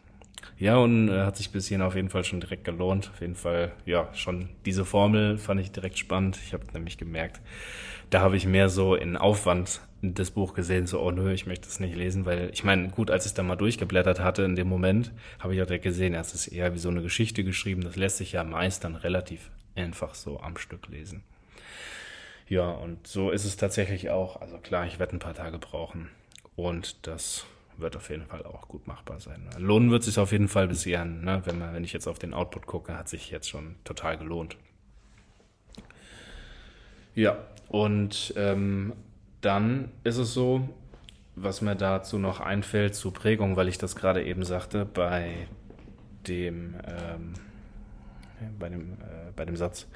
Ja, 0.58 0.76
und 0.76 1.08
äh, 1.08 1.24
hat 1.24 1.36
sich 1.36 1.50
bis 1.50 1.68
hierhin 1.68 1.86
auf 1.86 1.94
jeden 1.94 2.08
Fall 2.08 2.24
schon 2.24 2.40
direkt 2.40 2.64
gelohnt. 2.64 3.10
Auf 3.12 3.20
jeden 3.20 3.34
Fall, 3.34 3.72
ja, 3.84 4.08
schon 4.14 4.48
diese 4.64 4.84
Formel 4.84 5.38
fand 5.38 5.60
ich 5.60 5.70
direkt 5.70 5.98
spannend. 5.98 6.38
Ich 6.44 6.54
habe 6.54 6.64
nämlich 6.72 6.98
gemerkt, 6.98 7.40
da 8.10 8.20
habe 8.20 8.36
ich 8.36 8.46
mehr 8.46 8.68
so 8.68 8.94
in 8.94 9.16
Aufwand 9.16 9.80
das 10.02 10.30
Buch 10.30 10.54
gesehen, 10.54 10.86
so, 10.86 11.00
oh 11.00 11.10
nö, 11.10 11.32
ich 11.32 11.46
möchte 11.46 11.68
es 11.68 11.80
nicht 11.80 11.96
lesen, 11.96 12.26
weil 12.26 12.50
ich 12.52 12.64
meine, 12.64 12.88
gut, 12.88 13.10
als 13.10 13.26
ich 13.26 13.34
da 13.34 13.42
mal 13.42 13.56
durchgeblättert 13.56 14.20
hatte 14.20 14.42
in 14.42 14.54
dem 14.54 14.68
Moment, 14.68 15.12
habe 15.40 15.54
ich 15.54 15.62
auch 15.62 15.66
direkt 15.66 15.84
gesehen, 15.84 16.14
es 16.14 16.34
ist 16.34 16.48
eher 16.48 16.74
wie 16.74 16.78
so 16.78 16.88
eine 16.88 17.02
Geschichte 17.02 17.44
geschrieben, 17.44 17.82
das 17.82 17.96
lässt 17.96 18.18
sich 18.18 18.32
ja 18.32 18.44
meist 18.44 18.84
dann 18.84 18.94
relativ 18.94 19.50
einfach 19.74 20.14
so 20.14 20.40
am 20.40 20.56
Stück 20.56 20.88
lesen. 20.88 21.22
Ja, 22.48 22.70
und 22.70 23.06
so 23.06 23.30
ist 23.30 23.44
es 23.44 23.56
tatsächlich 23.56 24.10
auch. 24.10 24.40
Also 24.40 24.58
klar, 24.58 24.86
ich 24.86 24.98
werde 24.98 25.16
ein 25.16 25.20
paar 25.20 25.34
Tage 25.34 25.58
brauchen 25.58 26.10
und 26.54 27.06
das 27.06 27.44
wird 27.78 27.96
auf 27.96 28.10
jeden 28.10 28.26
Fall 28.26 28.44
auch 28.44 28.68
gut 28.68 28.86
machbar 28.86 29.20
sein. 29.20 29.48
Lohnen 29.58 29.90
wird 29.90 30.02
sich 30.02 30.18
auf 30.18 30.32
jeden 30.32 30.48
Fall 30.48 30.68
bisher, 30.68 31.04
ne? 31.04 31.42
wenn, 31.44 31.58
man, 31.58 31.74
wenn 31.74 31.84
ich 31.84 31.92
jetzt 31.92 32.06
auf 32.06 32.18
den 32.18 32.34
Output 32.34 32.66
gucke, 32.66 32.96
hat 32.96 33.08
sich 33.08 33.30
jetzt 33.30 33.48
schon 33.48 33.76
total 33.84 34.18
gelohnt. 34.18 34.56
Ja, 37.14 37.38
und 37.68 38.34
ähm, 38.36 38.92
dann 39.40 39.90
ist 40.04 40.18
es 40.18 40.34
so, 40.34 40.68
was 41.34 41.60
mir 41.60 41.76
dazu 41.76 42.18
noch 42.18 42.40
einfällt 42.40 42.94
zu 42.94 43.10
Prägung, 43.10 43.56
weil 43.56 43.68
ich 43.68 43.78
das 43.78 43.96
gerade 43.96 44.24
eben 44.24 44.44
sagte, 44.44 44.84
bei 44.84 45.48
dem, 46.26 46.74
ähm, 46.86 47.34
bei 48.58 48.68
dem, 48.68 48.92
äh, 48.94 49.32
bei 49.34 49.44
dem 49.44 49.56
Satz, 49.56 49.86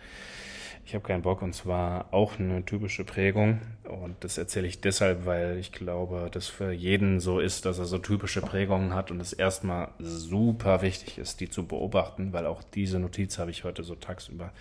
ich 0.84 0.94
habe 0.94 1.04
keinen 1.06 1.22
Bock 1.22 1.42
und 1.42 1.54
zwar 1.54 2.12
auch 2.12 2.38
eine 2.38 2.64
typische 2.64 3.04
Prägung 3.04 3.60
und 3.84 4.16
das 4.24 4.38
erzähle 4.38 4.66
ich 4.66 4.80
deshalb, 4.80 5.26
weil 5.26 5.58
ich 5.58 5.72
glaube, 5.72 6.28
dass 6.32 6.48
für 6.48 6.72
jeden 6.72 7.20
so 7.20 7.38
ist, 7.40 7.64
dass 7.64 7.78
er 7.78 7.84
so 7.84 7.98
typische 7.98 8.40
Prägungen 8.40 8.94
hat 8.94 9.10
und 9.10 9.20
es 9.20 9.32
erstmal 9.32 9.92
super 9.98 10.82
wichtig 10.82 11.18
ist, 11.18 11.40
die 11.40 11.48
zu 11.48 11.66
beobachten, 11.66 12.32
weil 12.32 12.46
auch 12.46 12.62
diese 12.62 12.98
Notiz 12.98 13.38
habe 13.38 13.50
ich 13.50 13.64
heute 13.64 13.84
so 13.84 13.94
tagsüber 13.94 14.52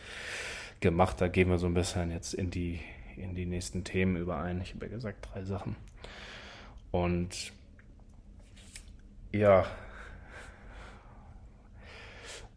gemacht. 0.79 1.19
Da 1.19 1.27
gehen 1.27 1.49
wir 1.49 1.57
so 1.57 1.65
ein 1.65 1.73
bisschen 1.73 2.11
jetzt 2.11 2.33
in 2.33 2.51
die 2.51 2.79
in 3.19 3.35
die 3.35 3.45
nächsten 3.45 3.83
Themen 3.83 4.15
überein. 4.15 4.61
Ich 4.61 4.73
habe 4.73 4.85
ja 4.85 4.91
gesagt, 4.91 5.27
drei 5.31 5.43
Sachen. 5.43 5.75
Und 6.91 7.51
ja, 9.31 9.65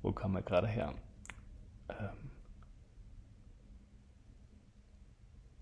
wo 0.02 0.12
kam 0.12 0.36
er 0.36 0.42
gerade 0.42 0.68
her? 0.68 0.94
Ähm, 1.88 1.96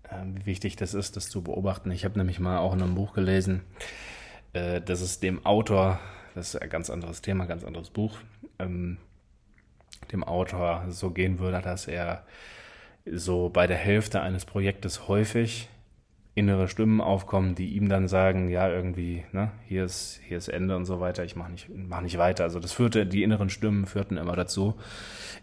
wie 0.33 0.45
wichtig 0.45 0.75
das 0.75 0.93
ist, 0.93 1.15
das 1.15 1.29
zu 1.29 1.41
beobachten. 1.41 1.91
Ich 1.91 2.05
habe 2.05 2.17
nämlich 2.17 2.39
mal 2.39 2.59
auch 2.59 2.73
in 2.73 2.81
einem 2.81 2.95
Buch 2.95 3.13
gelesen, 3.13 3.61
äh, 4.53 4.81
dass 4.81 5.01
es 5.01 5.19
dem 5.19 5.45
Autor, 5.45 5.99
das 6.35 6.53
ist 6.53 6.61
ein 6.61 6.69
ganz 6.69 6.89
anderes 6.89 7.21
Thema, 7.21 7.45
ganz 7.45 7.63
anderes 7.63 7.89
Buch, 7.89 8.17
ähm, 8.59 8.97
dem 10.11 10.23
Autor 10.23 10.85
so 10.89 11.11
gehen 11.11 11.39
würde, 11.39 11.61
dass 11.61 11.87
er 11.87 12.25
so 13.05 13.49
bei 13.49 13.67
der 13.67 13.77
Hälfte 13.77 14.21
eines 14.21 14.45
Projektes 14.45 15.07
häufig 15.07 15.69
innere 16.33 16.67
Stimmen 16.67 17.01
aufkommen, 17.01 17.55
die 17.55 17.73
ihm 17.75 17.89
dann 17.89 18.07
sagen, 18.07 18.49
ja, 18.49 18.69
irgendwie, 18.69 19.25
ne, 19.33 19.51
hier 19.67 19.83
ist, 19.83 20.21
hier 20.25 20.37
ist 20.37 20.47
Ende 20.47 20.77
und 20.77 20.85
so 20.85 20.99
weiter, 21.01 21.25
ich 21.25 21.35
mache 21.35 21.51
nicht, 21.51 21.67
mach 21.73 22.01
nicht 22.01 22.17
weiter. 22.17 22.43
Also 22.45 22.59
das 22.59 22.71
führte, 22.71 23.05
die 23.05 23.23
inneren 23.23 23.49
Stimmen 23.49 23.85
führten 23.85 24.17
immer 24.17 24.35
dazu, 24.35 24.75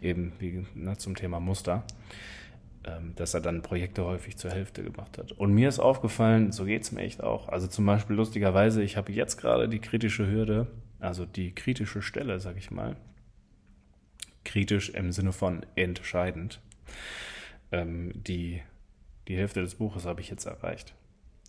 eben 0.00 0.32
wie 0.38 0.66
ne, 0.75 0.96
zum 0.96 1.14
Thema 1.14 1.40
Muster, 1.40 1.84
ähm, 1.84 2.38
dass 3.16 3.35
er 3.35 3.40
dann 3.40 3.62
Projekte 3.62 4.05
häufig 4.05 4.37
zur 4.37 4.51
Hälfte 4.51 4.83
gemacht 4.83 5.18
hat. 5.18 5.33
Und 5.33 5.53
mir 5.53 5.68
ist 5.68 5.79
aufgefallen, 5.79 6.53
so 6.53 6.64
geht's 6.64 6.92
mir 6.92 7.03
echt 7.03 7.22
auch. 7.22 7.48
Also 7.48 7.66
zum 7.66 7.87
Beispiel 7.87 8.16
lustigerweise, 8.16 8.83
ich 8.83 8.96
habe 8.96 9.12
jetzt 9.12 9.37
gerade 9.37 9.68
die 9.68 9.81
kritische 9.81 10.27
Hürde, 10.27 10.66
also 11.01 11.24
die 11.24 11.55
kritische 11.55 12.03
Stelle, 12.03 12.40
sag 12.40 12.57
ich 12.57 12.70
mal, 12.70 12.96
kritisch 14.44 14.90
im 14.90 15.12
Sinne 15.12 15.33
von 15.33 15.66
entscheidend 15.77 16.61
ähm, 17.72 18.12
die, 18.14 18.62
die 19.29 19.37
Hälfte 19.37 19.61
des 19.61 19.74
Buches 19.74 20.07
habe 20.07 20.20
ich 20.20 20.31
jetzt 20.31 20.46
erreicht. 20.46 20.94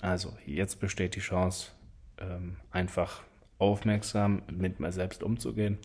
Also 0.02 0.36
jetzt 0.46 0.80
besteht 0.80 1.16
die 1.16 1.22
Chance, 1.22 1.72
ähm, 2.18 2.58
einfach 2.72 3.24
aufmerksam 3.58 4.42
mit 4.52 4.80
mir 4.80 4.92
selbst 4.92 5.24
umzugehen 5.24 5.78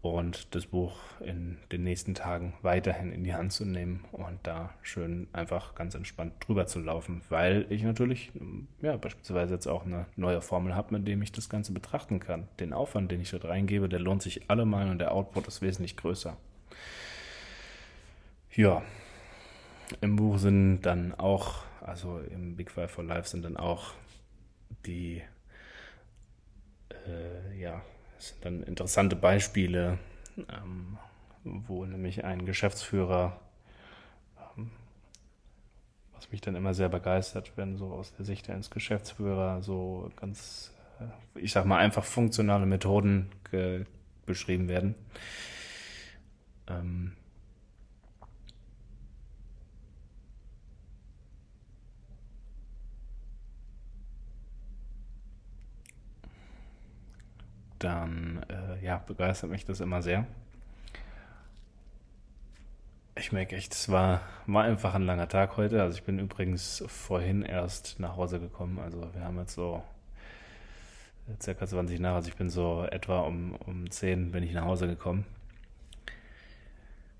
und 0.00 0.54
das 0.54 0.66
Buch 0.66 0.96
in 1.20 1.58
den 1.72 1.82
nächsten 1.82 2.14
Tagen 2.14 2.54
weiterhin 2.62 3.12
in 3.12 3.24
die 3.24 3.34
Hand 3.34 3.52
zu 3.52 3.64
nehmen 3.64 4.04
und 4.12 4.38
da 4.44 4.70
schön 4.80 5.26
einfach 5.32 5.74
ganz 5.74 5.94
entspannt 5.94 6.34
drüber 6.40 6.66
zu 6.66 6.78
laufen, 6.78 7.22
weil 7.28 7.66
ich 7.68 7.82
natürlich 7.82 8.30
ja 8.80 8.96
beispielsweise 8.96 9.54
jetzt 9.54 9.66
auch 9.66 9.84
eine 9.84 10.06
neue 10.14 10.40
Formel 10.40 10.74
habe, 10.76 10.94
mit 10.94 11.08
dem 11.08 11.20
ich 11.22 11.32
das 11.32 11.48
Ganze 11.48 11.72
betrachten 11.72 12.20
kann. 12.20 12.46
Den 12.60 12.72
Aufwand, 12.72 13.10
den 13.10 13.20
ich 13.20 13.30
dort 13.30 13.46
reingebe, 13.46 13.88
der 13.88 13.98
lohnt 13.98 14.22
sich 14.22 14.48
allemal 14.48 14.88
und 14.90 14.98
der 15.00 15.12
Output 15.12 15.48
ist 15.48 15.62
wesentlich 15.62 15.96
größer. 15.96 16.36
Ja, 18.54 18.82
im 20.00 20.16
Buch 20.16 20.38
sind 20.38 20.82
dann 20.82 21.14
auch, 21.14 21.64
also 21.80 22.20
im 22.20 22.56
Big 22.56 22.70
Five 22.70 22.90
for 22.90 23.04
Life 23.04 23.28
sind 23.28 23.44
dann 23.44 23.56
auch 23.56 23.94
die, 24.86 25.22
äh, 26.90 27.60
ja, 27.60 27.82
es 28.18 28.28
sind 28.28 28.44
dann 28.44 28.62
interessante 28.62 29.16
Beispiele, 29.16 29.98
ähm, 30.36 30.98
wo 31.44 31.84
nämlich 31.84 32.24
ein 32.24 32.44
Geschäftsführer, 32.44 33.40
ähm, 34.56 34.70
was 36.14 36.30
mich 36.30 36.40
dann 36.40 36.56
immer 36.56 36.74
sehr 36.74 36.88
begeistert, 36.88 37.52
wenn 37.56 37.76
so 37.76 37.92
aus 37.92 38.14
der 38.14 38.24
Sicht 38.24 38.50
eines 38.50 38.70
Geschäftsführers 38.70 39.64
so 39.64 40.10
ganz, 40.16 40.72
äh, 41.00 41.40
ich 41.40 41.52
sag 41.52 41.64
mal, 41.64 41.78
einfach 41.78 42.04
funktionale 42.04 42.66
Methoden 42.66 43.30
beschrieben 44.26 44.68
werden. 44.68 44.94
Ähm, 46.66 47.12
dann 57.78 58.44
äh, 58.48 58.84
ja, 58.84 58.98
begeistert 58.98 59.50
mich 59.50 59.64
das 59.64 59.80
immer 59.80 60.02
sehr. 60.02 60.26
Ich 63.16 63.32
merke 63.32 63.56
echt, 63.56 63.72
es 63.72 63.88
war, 63.88 64.20
war 64.46 64.64
einfach 64.64 64.94
ein 64.94 65.02
langer 65.02 65.28
Tag 65.28 65.56
heute. 65.56 65.82
Also 65.82 65.98
ich 65.98 66.04
bin 66.04 66.18
übrigens 66.18 66.84
vorhin 66.86 67.42
erst 67.42 67.98
nach 67.98 68.16
Hause 68.16 68.38
gekommen. 68.38 68.78
Also 68.78 69.12
wir 69.12 69.22
haben 69.24 69.38
jetzt 69.38 69.54
so 69.54 69.82
circa 71.40 71.66
20 71.66 71.98
nach. 72.00 72.14
Also 72.14 72.28
ich 72.28 72.36
bin 72.36 72.48
so 72.48 72.86
etwa 72.90 73.20
um, 73.20 73.54
um 73.66 73.90
10 73.90 74.30
bin 74.30 74.44
ich 74.44 74.52
nach 74.52 74.64
Hause 74.64 74.86
gekommen. 74.86 75.24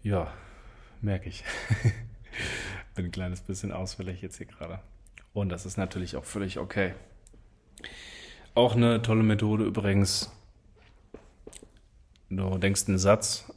Ja, 0.03 0.33
merke 1.01 1.29
ich. 1.29 1.45
bin 2.95 3.07
ein 3.07 3.11
kleines 3.13 3.41
bisschen 3.41 3.73
ausfällig 3.73 4.23
jetzt 4.23 4.39
hier 4.39 4.47
gerade. 4.47 4.81
Und 5.33 5.51
das 5.51 5.67
ist 5.67 5.77
natürlich 5.77 6.17
auch 6.17 6.25
völlig 6.25 6.59
okay. 6.59 6.95
Auch 8.55 8.75
eine 8.75 9.03
tolle 9.03 9.23
Methode 9.23 9.65
übrigens, 9.65 10.33
Du 12.31 12.59
denkst 12.59 12.89
einen 12.89 12.99
Satz 12.99 13.51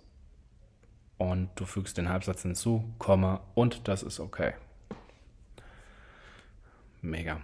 und 1.18 1.50
du 1.56 1.66
fügst 1.66 1.98
den 1.98 2.10
Halbsatz 2.10 2.44
hinzu, 2.44 2.86
Komma 2.98 3.42
und 3.54 3.88
das 3.88 4.02
ist 4.02 4.20
okay. 4.20 4.54
Mega. 7.02 7.42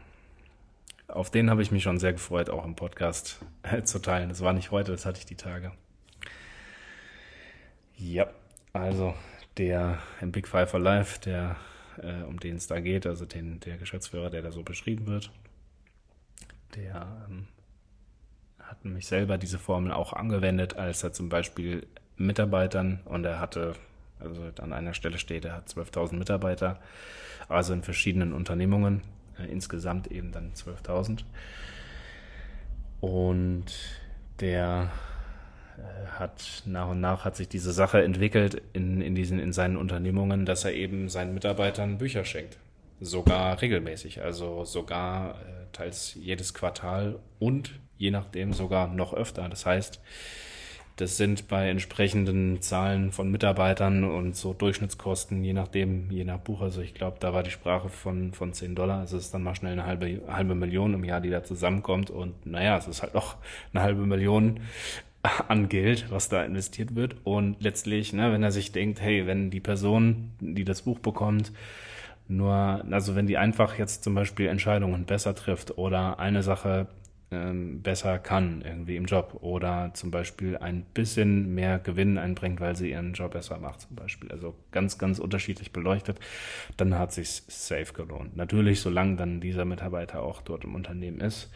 Auf 1.08 1.30
den 1.30 1.50
habe 1.50 1.62
ich 1.62 1.72
mich 1.72 1.84
schon 1.84 2.00
sehr 2.00 2.14
gefreut, 2.14 2.50
auch 2.50 2.66
im 2.66 2.76
Podcast 2.76 3.40
zu 3.84 4.00
teilen. 4.00 4.30
Das 4.30 4.42
war 4.42 4.54
nicht 4.54 4.72
heute, 4.72 4.92
das 4.92 5.06
hatte 5.06 5.20
ich 5.20 5.26
die 5.26 5.36
Tage. 5.36 5.72
Ja, 7.98 8.30
also 8.74 9.14
der 9.58 10.00
im 10.22 10.32
Big 10.32 10.48
Five 10.48 10.70
for 10.70 10.80
Life, 10.80 11.20
der, 11.20 11.56
äh, 11.98 12.24
um 12.24 12.40
den 12.40 12.56
es 12.56 12.68
da 12.68 12.80
geht, 12.80 13.06
also 13.06 13.26
den, 13.26 13.60
der 13.62 13.78
Geschäftsführer, 13.78 14.30
der 14.30 14.44
da 14.44 14.52
so 14.52 14.64
beschrieben 14.64 15.08
wird, 15.08 15.32
der 16.76 17.26
ähm, 17.28 17.48
hat 18.68 18.84
nämlich 18.84 19.08
selber 19.08 19.38
diese 19.38 19.58
Formel 19.58 19.92
auch 19.92 20.14
angewendet, 20.14 20.76
als 20.78 21.04
er 21.04 21.14
zum 21.14 21.30
Beispiel 21.30 21.88
Mitarbeitern 22.18 23.00
und 23.06 23.26
er 23.26 23.40
hatte, 23.40 23.74
also 24.20 24.42
an 24.62 24.74
einer 24.74 24.94
Stelle 24.94 25.18
steht, 25.18 25.46
er 25.46 25.54
hat 25.54 25.68
12.000 25.68 26.16
Mitarbeiter, 26.16 26.80
also 27.48 27.74
in 27.74 27.84
verschiedenen 27.84 28.34
Unternehmungen, 28.34 29.02
äh, 29.40 29.46
insgesamt 29.46 30.08
eben 30.08 30.32
dann 30.32 30.52
12.000. 30.54 31.24
Und 33.00 33.66
der 34.40 34.90
äh, 35.78 36.08
hat 36.20 36.64
nach 36.66 36.90
und 36.90 37.00
nach 37.00 37.24
hat 37.24 37.36
sich 37.36 37.48
diese 37.48 37.72
Sache 37.72 38.04
entwickelt 38.04 38.62
in, 38.74 39.02
in, 39.02 39.16
diesen, 39.16 39.40
in 39.40 39.54
seinen 39.54 39.78
Unternehmungen, 39.78 40.46
dass 40.46 40.66
er 40.66 40.74
eben 40.74 41.08
seinen 41.08 41.34
Mitarbeitern 41.34 42.00
Bücher 42.00 42.26
schenkt. 42.26 42.58
Sogar 43.00 43.62
regelmäßig, 43.62 44.24
also 44.24 44.66
sogar 44.66 45.36
äh, 45.42 45.68
teils 45.72 46.16
jedes 46.16 46.56
Quartal 46.56 47.20
und 47.38 47.72
je 47.98 48.12
nachdem 48.12 48.54
sogar 48.54 48.88
noch 48.88 49.14
öfter. 49.14 49.48
Das 49.50 49.66
heißt, 49.66 50.02
das 50.98 51.16
sind 51.16 51.48
bei 51.48 51.70
entsprechenden 51.70 52.60
Zahlen 52.62 53.12
von 53.12 53.30
Mitarbeitern 53.30 54.04
und 54.04 54.36
so 54.36 54.54
Durchschnittskosten, 54.54 55.44
je 55.44 55.54
nachdem, 55.54 56.10
je 56.10 56.24
nach 56.24 56.40
Buch. 56.40 56.62
Also 56.62 56.82
ich 56.82 56.96
glaube, 56.96 57.18
da 57.20 57.34
war 57.34 57.44
die 57.44 57.52
Sprache 57.52 57.88
von, 57.88 58.34
von 58.34 58.52
10 58.52 58.74
Dollar. 58.74 59.02
Also 59.02 59.16
es 59.18 59.26
ist 59.26 59.34
dann 59.34 59.44
mal 59.44 59.54
schnell 59.54 59.74
eine 59.74 59.86
halbe, 59.86 60.22
halbe 60.28 60.56
Million 60.56 60.96
im 60.96 61.04
Jahr, 61.04 61.22
die 61.22 61.30
da 61.30 61.44
zusammenkommt. 61.44 62.10
Und 62.10 62.48
naja, 62.48 62.78
es 62.78 62.88
ist 62.88 63.04
halt 63.04 63.16
auch 63.16 63.36
eine 63.74 63.84
halbe 63.84 64.08
Million 64.08 64.60
an 65.48 65.70
Geld, 65.70 66.08
was 66.10 66.30
da 66.30 66.44
investiert 66.44 66.96
wird. 66.96 67.16
Und 67.24 67.62
letztlich, 67.62 68.12
ne, 68.12 68.32
wenn 68.32 68.42
er 68.42 68.52
sich 68.52 68.72
denkt, 68.72 69.00
hey, 69.00 69.28
wenn 69.28 69.52
die 69.52 69.60
Person, 69.60 70.32
die 70.40 70.66
das 70.66 70.82
Buch 70.82 70.98
bekommt, 70.98 71.52
nur, 72.28 72.84
also 72.92 73.16
wenn 73.16 73.28
die 73.28 73.38
einfach 73.38 73.78
jetzt 73.78 74.04
zum 74.04 74.16
Beispiel 74.16 74.48
Entscheidungen 74.48 75.06
besser 75.06 75.36
trifft 75.36 75.78
oder 75.78 76.20
eine 76.20 76.42
Sache 76.42 76.88
ähm, 77.30 77.82
besser 77.82 78.20
kann 78.20 78.62
irgendwie 78.62 78.96
im 78.96 79.06
Job 79.06 79.40
oder 79.42 79.92
zum 79.94 80.12
Beispiel 80.12 80.58
ein 80.58 80.84
bisschen 80.94 81.54
mehr 81.54 81.78
Gewinn 81.78 82.18
einbringt, 82.18 82.62
weil 82.62 82.76
sie 82.76 82.92
ihren 82.92 83.14
Job 83.14 83.32
besser 83.32 83.60
macht 83.60 83.82
zum 83.82 83.96
Beispiel. 83.96 84.32
Also 84.32 84.56
ganz, 84.72 84.98
ganz 84.98 85.20
unterschiedlich 85.20 85.74
beleuchtet, 85.74 86.20
dann 86.78 86.98
hat 86.98 87.12
sich 87.12 87.44
safe 87.48 87.92
gelohnt. 87.94 88.38
Natürlich, 88.38 88.80
solange 88.80 89.18
dann 89.18 89.42
dieser 89.42 89.66
Mitarbeiter 89.66 90.22
auch 90.22 90.42
dort 90.42 90.64
im 90.64 90.76
Unternehmen 90.76 91.20
ist. 91.20 91.52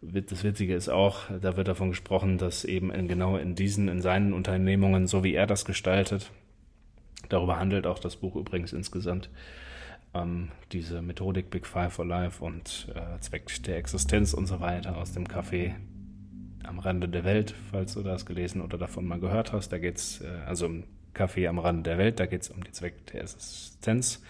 Das 0.00 0.42
Witzige 0.42 0.74
ist 0.74 0.88
auch, 0.88 1.20
da 1.40 1.56
wird 1.56 1.68
davon 1.68 1.90
gesprochen, 1.90 2.38
dass 2.38 2.64
eben 2.64 2.90
in, 2.90 3.06
genau 3.06 3.36
in 3.36 3.54
diesen, 3.54 3.86
in 3.86 4.02
seinen 4.02 4.32
Unternehmungen, 4.32 5.06
so 5.06 5.22
wie 5.22 5.34
er 5.34 5.46
das 5.46 5.64
gestaltet, 5.64 6.32
darüber 7.28 7.60
handelt 7.60 7.86
auch 7.86 8.00
das 8.00 8.16
Buch 8.16 8.34
übrigens 8.34 8.72
insgesamt, 8.72 9.30
ähm, 10.14 10.50
diese 10.72 11.02
Methodik 11.02 11.50
Big 11.50 11.66
Five 11.66 11.92
for 11.92 12.04
Life 12.04 12.44
und 12.44 12.88
äh, 12.94 13.20
Zweck 13.20 13.62
der 13.64 13.78
Existenz 13.78 14.34
und 14.34 14.46
so 14.46 14.60
weiter 14.60 14.96
aus 14.96 15.12
dem 15.12 15.26
Café 15.26 15.74
am 16.64 16.78
Rande 16.78 17.08
der 17.08 17.24
Welt, 17.24 17.54
falls 17.70 17.94
du 17.94 18.02
das 18.02 18.26
gelesen 18.26 18.60
oder 18.60 18.78
davon 18.78 19.06
mal 19.06 19.20
gehört 19.20 19.52
hast. 19.52 19.70
Da 19.70 19.78
geht's 19.78 20.20
äh, 20.20 20.28
also 20.46 20.66
im 20.66 20.84
Café 21.14 21.48
am 21.48 21.58
Rande 21.58 21.90
der 21.90 21.98
Welt, 21.98 22.20
da 22.20 22.26
geht 22.26 22.42
es 22.42 22.50
um 22.50 22.62
den 22.62 22.72
Zweck 22.72 23.06
der 23.06 23.22
Existenz. 23.22 24.22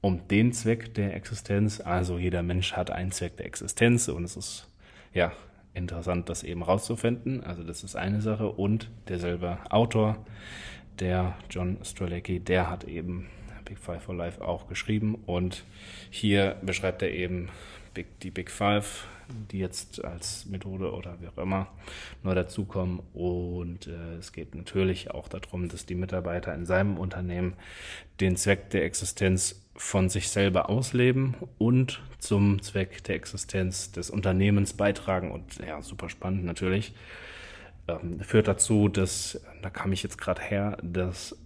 Um 0.00 0.28
den 0.28 0.52
Zweck 0.52 0.92
der 0.94 1.14
Existenz, 1.16 1.80
also 1.80 2.18
jeder 2.18 2.42
Mensch 2.42 2.74
hat 2.74 2.90
einen 2.90 3.10
Zweck 3.10 3.38
der 3.38 3.46
Existenz 3.46 4.08
und 4.08 4.24
es 4.24 4.36
ist 4.36 4.68
ja 5.14 5.32
interessant, 5.72 6.28
das 6.28 6.42
eben 6.42 6.62
rauszufinden. 6.62 7.42
Also 7.42 7.62
das 7.62 7.84
ist 7.84 7.96
eine 7.96 8.20
Sache 8.20 8.48
und 8.48 8.90
derselbe 9.08 9.58
Autor, 9.70 10.24
der 11.00 11.36
John 11.50 11.78
Strzelecki, 11.82 12.38
der 12.40 12.70
hat 12.70 12.84
eben 12.84 13.26
Big 13.64 13.78
Five 13.78 14.02
for 14.02 14.14
Life 14.14 14.44
auch 14.44 14.68
geschrieben. 14.68 15.16
Und 15.26 15.64
hier 16.10 16.56
beschreibt 16.62 17.02
er 17.02 17.10
eben 17.10 17.48
Big, 17.94 18.20
die 18.20 18.30
Big 18.30 18.50
Five, 18.50 19.06
die 19.50 19.58
jetzt 19.58 20.04
als 20.04 20.46
Methode 20.46 20.92
oder 20.92 21.16
wie 21.20 21.28
auch 21.28 21.38
immer 21.38 21.68
neu 22.22 22.34
dazukommen. 22.34 23.00
Und 23.14 23.86
äh, 23.86 24.16
es 24.18 24.32
geht 24.32 24.54
natürlich 24.54 25.10
auch 25.10 25.28
darum, 25.28 25.68
dass 25.68 25.86
die 25.86 25.94
Mitarbeiter 25.94 26.54
in 26.54 26.66
seinem 26.66 26.98
Unternehmen 26.98 27.54
den 28.20 28.36
Zweck 28.36 28.70
der 28.70 28.84
Existenz 28.84 29.60
von 29.76 30.08
sich 30.08 30.28
selber 30.28 30.68
ausleben 30.68 31.34
und 31.58 32.00
zum 32.18 32.62
Zweck 32.62 33.02
der 33.04 33.16
Existenz 33.16 33.92
des 33.92 34.10
Unternehmens 34.10 34.74
beitragen. 34.74 35.32
Und 35.32 35.58
ja, 35.66 35.82
super 35.82 36.08
spannend 36.08 36.44
natürlich. 36.44 36.94
Ähm, 37.88 38.20
führt 38.20 38.48
dazu, 38.48 38.88
dass, 38.88 39.40
da 39.62 39.70
kam 39.70 39.92
ich 39.92 40.02
jetzt 40.02 40.18
gerade 40.18 40.40
her, 40.40 40.78
dass 40.82 41.36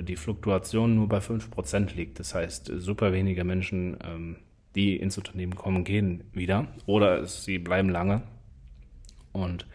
die 0.00 0.16
Fluktuation 0.16 0.94
nur 0.94 1.08
bei 1.08 1.18
5% 1.18 1.94
liegt. 1.94 2.18
Das 2.18 2.34
heißt, 2.34 2.72
super 2.76 3.12
wenige 3.12 3.44
Menschen, 3.44 3.96
ähm, 4.04 4.36
die 4.74 4.96
ins 4.96 5.18
Unternehmen 5.18 5.54
kommen, 5.54 5.84
gehen 5.84 6.24
wieder 6.32 6.68
oder 6.86 7.26
sie 7.26 7.58
bleiben 7.58 7.88
lange. 7.88 8.22
Und 9.32 9.66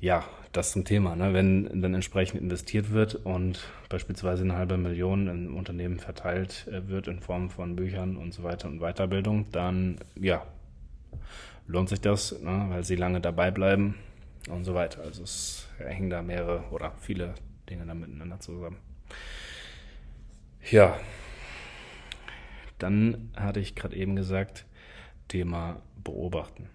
ja, 0.00 0.24
das 0.52 0.72
zum 0.72 0.84
Thema. 0.84 1.16
Ne? 1.16 1.34
Wenn 1.34 1.82
dann 1.82 1.94
entsprechend 1.94 2.40
investiert 2.40 2.90
wird 2.90 3.14
und 3.14 3.60
beispielsweise 3.88 4.44
eine 4.44 4.56
halbe 4.56 4.76
Million 4.76 5.28
im 5.28 5.56
Unternehmen 5.56 5.98
verteilt 5.98 6.66
äh, 6.68 6.88
wird 6.88 7.08
in 7.08 7.20
Form 7.20 7.50
von 7.50 7.76
Büchern 7.76 8.16
und 8.16 8.32
so 8.32 8.42
weiter 8.42 8.68
und 8.68 8.80
Weiterbildung, 8.80 9.46
dann 9.52 9.98
ja, 10.18 10.44
lohnt 11.66 11.88
sich 11.88 12.00
das, 12.00 12.40
ne? 12.40 12.66
weil 12.70 12.84
sie 12.84 12.96
lange 12.96 13.20
dabei 13.20 13.50
bleiben 13.50 13.96
und 14.50 14.64
so 14.64 14.74
weiter. 14.74 15.02
Also 15.02 15.22
es 15.22 15.68
hängen 15.78 16.10
da 16.10 16.22
mehrere 16.22 16.64
oder 16.70 16.92
viele 17.00 17.34
Dinge 17.68 17.86
da 17.86 17.94
miteinander 17.94 18.40
zusammen. 18.40 18.78
Ja, 20.70 20.98
dann 22.78 23.30
hatte 23.36 23.60
ich 23.60 23.74
gerade 23.74 23.96
eben 23.96 24.16
gesagt, 24.16 24.66
Thema 25.28 25.82
beobachten. 26.02 26.68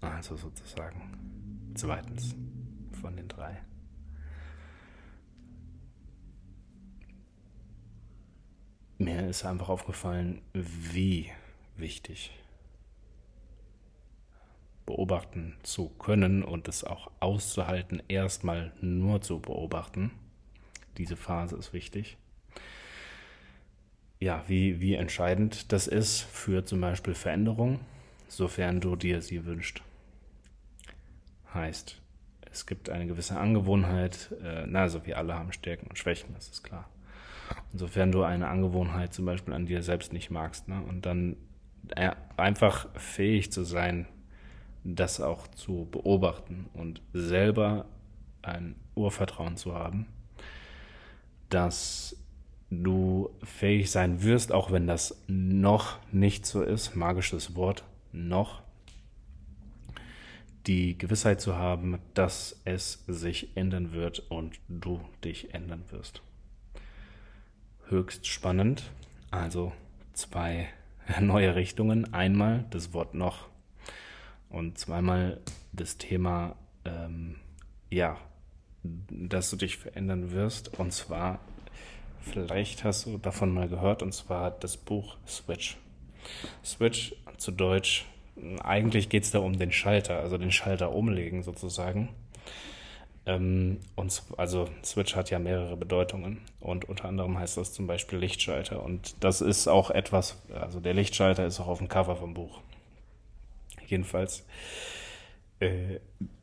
Also 0.00 0.36
sozusagen 0.36 1.72
zweitens 1.74 2.34
von 2.92 3.16
den 3.16 3.28
drei. 3.28 3.60
Mir 8.98 9.28
ist 9.28 9.44
einfach 9.44 9.68
aufgefallen, 9.68 10.40
wie 10.54 11.30
wichtig 11.76 12.32
beobachten 15.06 15.54
zu 15.62 15.88
können 15.88 16.42
und 16.42 16.68
es 16.68 16.84
auch 16.84 17.10
auszuhalten, 17.20 18.02
erstmal 18.08 18.72
nur 18.80 19.20
zu 19.20 19.38
beobachten. 19.38 20.10
Diese 20.98 21.16
Phase 21.16 21.56
ist 21.56 21.72
wichtig. 21.72 22.16
Ja, 24.18 24.42
wie, 24.48 24.80
wie 24.80 24.94
entscheidend 24.94 25.72
das 25.72 25.86
ist 25.86 26.22
für 26.22 26.64
zum 26.64 26.80
Beispiel 26.80 27.14
Veränderung, 27.14 27.80
sofern 28.28 28.80
du 28.80 28.96
dir 28.96 29.22
sie 29.22 29.44
wünschst. 29.44 29.82
Heißt, 31.54 32.00
es 32.50 32.66
gibt 32.66 32.90
eine 32.90 33.06
gewisse 33.06 33.38
Angewohnheit, 33.38 34.34
äh, 34.42 34.66
also 34.74 35.06
wir 35.06 35.18
alle 35.18 35.34
haben 35.34 35.52
Stärken 35.52 35.86
und 35.86 35.98
Schwächen, 35.98 36.34
das 36.34 36.48
ist 36.48 36.64
klar. 36.64 36.88
Insofern 37.72 38.10
du 38.10 38.24
eine 38.24 38.48
Angewohnheit 38.48 39.14
zum 39.14 39.26
Beispiel 39.26 39.54
an 39.54 39.66
dir 39.66 39.82
selbst 39.82 40.12
nicht 40.12 40.30
magst, 40.30 40.66
ne, 40.66 40.82
und 40.88 41.06
dann 41.06 41.36
äh, 41.94 42.10
einfach 42.36 42.88
fähig 42.98 43.52
zu 43.52 43.62
sein, 43.62 44.08
das 44.94 45.20
auch 45.20 45.48
zu 45.48 45.88
beobachten 45.90 46.66
und 46.74 47.02
selber 47.12 47.86
ein 48.42 48.76
Urvertrauen 48.94 49.56
zu 49.56 49.74
haben, 49.74 50.06
dass 51.48 52.16
du 52.70 53.30
fähig 53.42 53.90
sein 53.90 54.22
wirst, 54.22 54.52
auch 54.52 54.70
wenn 54.70 54.86
das 54.86 55.22
noch 55.26 55.98
nicht 56.12 56.46
so 56.46 56.62
ist, 56.62 56.94
magisches 56.94 57.54
Wort, 57.56 57.84
noch, 58.12 58.62
die 60.66 60.98
Gewissheit 60.98 61.40
zu 61.40 61.56
haben, 61.56 61.98
dass 62.14 62.60
es 62.64 63.04
sich 63.06 63.56
ändern 63.56 63.92
wird 63.92 64.18
und 64.30 64.58
du 64.68 65.00
dich 65.22 65.54
ändern 65.54 65.84
wirst. 65.90 66.22
Höchst 67.88 68.26
spannend, 68.26 68.90
also 69.30 69.72
zwei 70.12 70.68
neue 71.20 71.54
Richtungen. 71.54 72.12
Einmal 72.12 72.64
das 72.70 72.92
Wort 72.92 73.14
noch 73.14 73.48
und 74.50 74.78
zweimal 74.78 75.40
das 75.72 75.98
Thema, 75.98 76.56
ähm, 76.84 77.36
ja, 77.90 78.16
dass 78.82 79.50
du 79.50 79.56
dich 79.56 79.76
verändern 79.76 80.30
wirst. 80.30 80.78
Und 80.78 80.92
zwar, 80.92 81.40
vielleicht 82.20 82.84
hast 82.84 83.06
du 83.06 83.18
davon 83.18 83.52
mal 83.52 83.68
gehört, 83.68 84.02
und 84.02 84.12
zwar 84.12 84.50
das 84.50 84.76
Buch 84.76 85.16
Switch. 85.26 85.76
Switch 86.64 87.14
zu 87.36 87.52
Deutsch, 87.52 88.06
eigentlich 88.62 89.08
geht 89.08 89.24
es 89.24 89.30
da 89.30 89.38
um 89.38 89.58
den 89.58 89.72
Schalter, 89.72 90.18
also 90.18 90.38
den 90.38 90.52
Schalter 90.52 90.92
umlegen 90.92 91.42
sozusagen. 91.42 92.10
Ähm, 93.24 93.80
und 93.96 94.22
also 94.36 94.68
Switch 94.84 95.16
hat 95.16 95.30
ja 95.30 95.38
mehrere 95.38 95.76
Bedeutungen 95.76 96.42
und 96.60 96.84
unter 96.88 97.06
anderem 97.06 97.38
heißt 97.38 97.56
das 97.56 97.72
zum 97.72 97.86
Beispiel 97.86 98.18
Lichtschalter. 98.18 98.82
Und 98.82 99.16
das 99.20 99.40
ist 99.40 99.68
auch 99.68 99.90
etwas, 99.90 100.40
also 100.54 100.80
der 100.80 100.94
Lichtschalter 100.94 101.44
ist 101.46 101.58
auch 101.58 101.66
auf 101.66 101.78
dem 101.78 101.88
Cover 101.88 102.16
vom 102.16 102.34
Buch 102.34 102.60
jedenfalls 103.88 104.46
äh, 105.60 106.00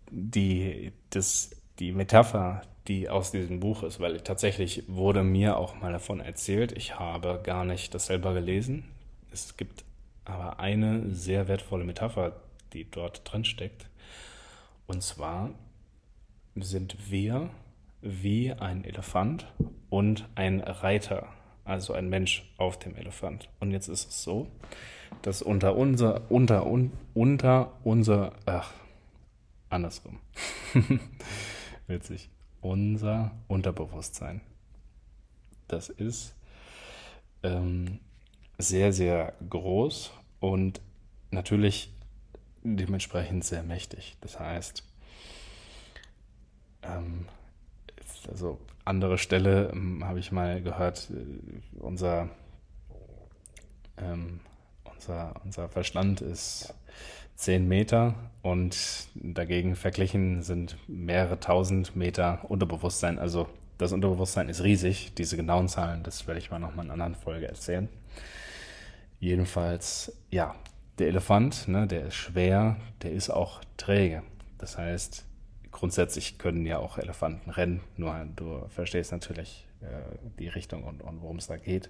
die, 0.10 0.91
das, 1.10 1.51
die 1.79 1.91
Metapher, 1.91 2.62
die 2.88 3.10
aus 3.10 3.32
diesem 3.32 3.60
Buch 3.60 3.84
ist, 3.84 3.99
weil 3.99 4.19
tatsächlich 4.21 4.84
wurde 4.88 5.23
mir 5.23 5.58
auch 5.58 5.75
mal 5.75 5.91
davon 5.91 6.19
erzählt, 6.19 6.71
ich 6.73 6.99
habe 6.99 7.41
gar 7.43 7.65
nicht 7.65 7.93
das 7.93 8.08
selber 8.08 8.34
gelesen. 8.34 8.86
Es 9.32 9.58
gibt 9.58 9.84
aber 10.25 10.60
eine 10.60 11.10
sehr 11.13 11.47
wertvolle 11.47 11.86
Metapher, 11.86 12.41
die 12.73 12.89
dort 12.89 13.21
drin 13.32 13.45
steckt. 13.45 13.88
Und 14.88 15.01
zwar 15.01 15.51
sind 16.56 17.10
wir 17.10 17.49
wie 18.01 18.51
ein 18.51 18.84
Elefant 18.84 19.47
und 19.89 20.27
ein 20.36 20.60
Reiter, 20.60 21.29
also 21.63 21.93
ein 21.93 22.10
Mensch 22.10 22.51
auf 22.58 22.77
dem 22.77 22.95
Elefant. 22.95 23.49
Und 23.60 23.71
jetzt 23.71 23.88
ist 23.88 24.10
es 24.10 24.23
so, 24.23 24.47
dass 25.21 25.41
unter 25.41 25.76
unser, 25.76 26.30
unter, 26.32 26.65
un, 26.65 26.91
unter 27.13 27.73
unser, 27.84 28.34
ach, 28.45 28.71
andersrum. 29.69 30.19
Witzig. 31.88 32.30
Unser 32.62 33.32
Unterbewusstsein. 33.47 34.41
Das 35.67 35.89
ist 35.89 36.36
ähm, 37.43 37.99
sehr, 38.58 38.93
sehr 38.93 39.34
groß 39.49 40.12
und 40.39 40.82
natürlich 41.32 41.93
dementsprechend 42.63 43.43
sehr 43.43 43.63
mächtig. 43.63 44.15
Das 44.21 44.39
heißt, 44.39 44.84
ähm, 46.84 47.26
also 48.30 48.60
andere 48.86 49.17
Stelle 49.17 49.69
ähm, 49.71 50.06
habe 50.06 50.19
ich 50.19 50.32
mal 50.32 50.62
gehört, 50.62 51.10
äh, 51.12 51.80
unser, 51.80 52.30
ähm, 53.97 54.39
unser, 55.03 55.33
unser 55.43 55.69
Verstand 55.69 56.21
ist 56.21 56.73
10 57.35 57.67
Meter 57.67 58.15
und 58.41 59.07
dagegen 59.15 59.75
verglichen 59.75 60.43
sind 60.43 60.77
mehrere 60.87 61.39
tausend 61.39 61.95
Meter 61.95 62.39
Unterbewusstsein. 62.49 63.19
Also 63.19 63.47
das 63.77 63.91
Unterbewusstsein 63.91 64.49
ist 64.49 64.63
riesig. 64.63 65.13
Diese 65.15 65.35
genauen 65.35 65.67
Zahlen, 65.67 66.03
das 66.03 66.27
werde 66.27 66.39
ich 66.39 66.51
mal 66.51 66.59
noch 66.59 66.75
mal 66.75 66.83
in 66.83 66.91
einer 66.91 67.03
anderen 67.03 67.21
Folge 67.21 67.47
erzählen. 67.47 67.89
Jedenfalls, 69.19 70.15
ja, 70.31 70.55
der 70.99 71.07
Elefant, 71.07 71.67
ne, 71.67 71.87
der 71.87 72.07
ist 72.07 72.15
schwer, 72.15 72.77
der 73.01 73.11
ist 73.11 73.29
auch 73.29 73.61
träge. 73.77 74.23
Das 74.57 74.77
heißt, 74.77 75.25
grundsätzlich 75.71 76.37
können 76.37 76.65
ja 76.65 76.77
auch 76.77 76.97
Elefanten 76.97 77.49
rennen, 77.49 77.81
nur 77.97 78.25
du 78.35 78.65
verstehst 78.69 79.11
natürlich 79.11 79.65
die 80.39 80.48
Richtung 80.48 80.84
und, 80.84 81.02
und 81.02 81.22
worum 81.22 81.38
es 81.38 81.48
da 81.48 81.58
geht. 81.58 81.89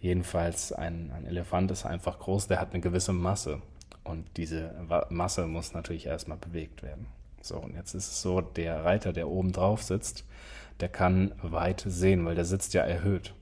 Jedenfalls, 0.00 0.72
ein, 0.72 1.10
ein 1.12 1.26
Elefant 1.26 1.70
ist 1.70 1.84
einfach 1.84 2.18
groß, 2.18 2.48
der 2.48 2.60
hat 2.60 2.72
eine 2.72 2.80
gewisse 2.80 3.12
Masse. 3.12 3.60
Und 4.04 4.26
diese 4.36 4.74
Masse 5.10 5.46
muss 5.46 5.74
natürlich 5.74 6.06
erstmal 6.06 6.38
bewegt 6.38 6.82
werden. 6.82 7.06
So, 7.42 7.56
und 7.58 7.74
jetzt 7.74 7.94
ist 7.94 8.10
es 8.10 8.22
so, 8.22 8.40
der 8.40 8.84
Reiter, 8.84 9.12
der 9.12 9.28
oben 9.28 9.52
drauf 9.52 9.82
sitzt, 9.82 10.24
der 10.80 10.88
kann 10.88 11.32
weit 11.42 11.84
sehen, 11.86 12.24
weil 12.24 12.34
der 12.34 12.44
sitzt 12.44 12.74
ja 12.74 12.82
erhöht. 12.82 13.34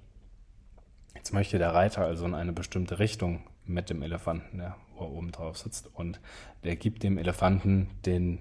Jetzt 1.15 1.33
möchte 1.33 1.59
der 1.59 1.75
Reiter 1.75 2.03
also 2.03 2.25
in 2.25 2.35
eine 2.35 2.53
bestimmte 2.53 2.99
Richtung 2.99 3.43
mit 3.67 3.91
dem 3.91 4.03
Elefanten, 4.03 4.59
der 4.59 4.77
oben 4.99 5.33
drauf 5.33 5.59
sitzt. 5.59 5.91
Und 5.95 6.21
der 6.65 6.77
gibt 6.77 7.03
dem 7.03 7.19
Elefanten 7.19 7.89
den 8.05 8.41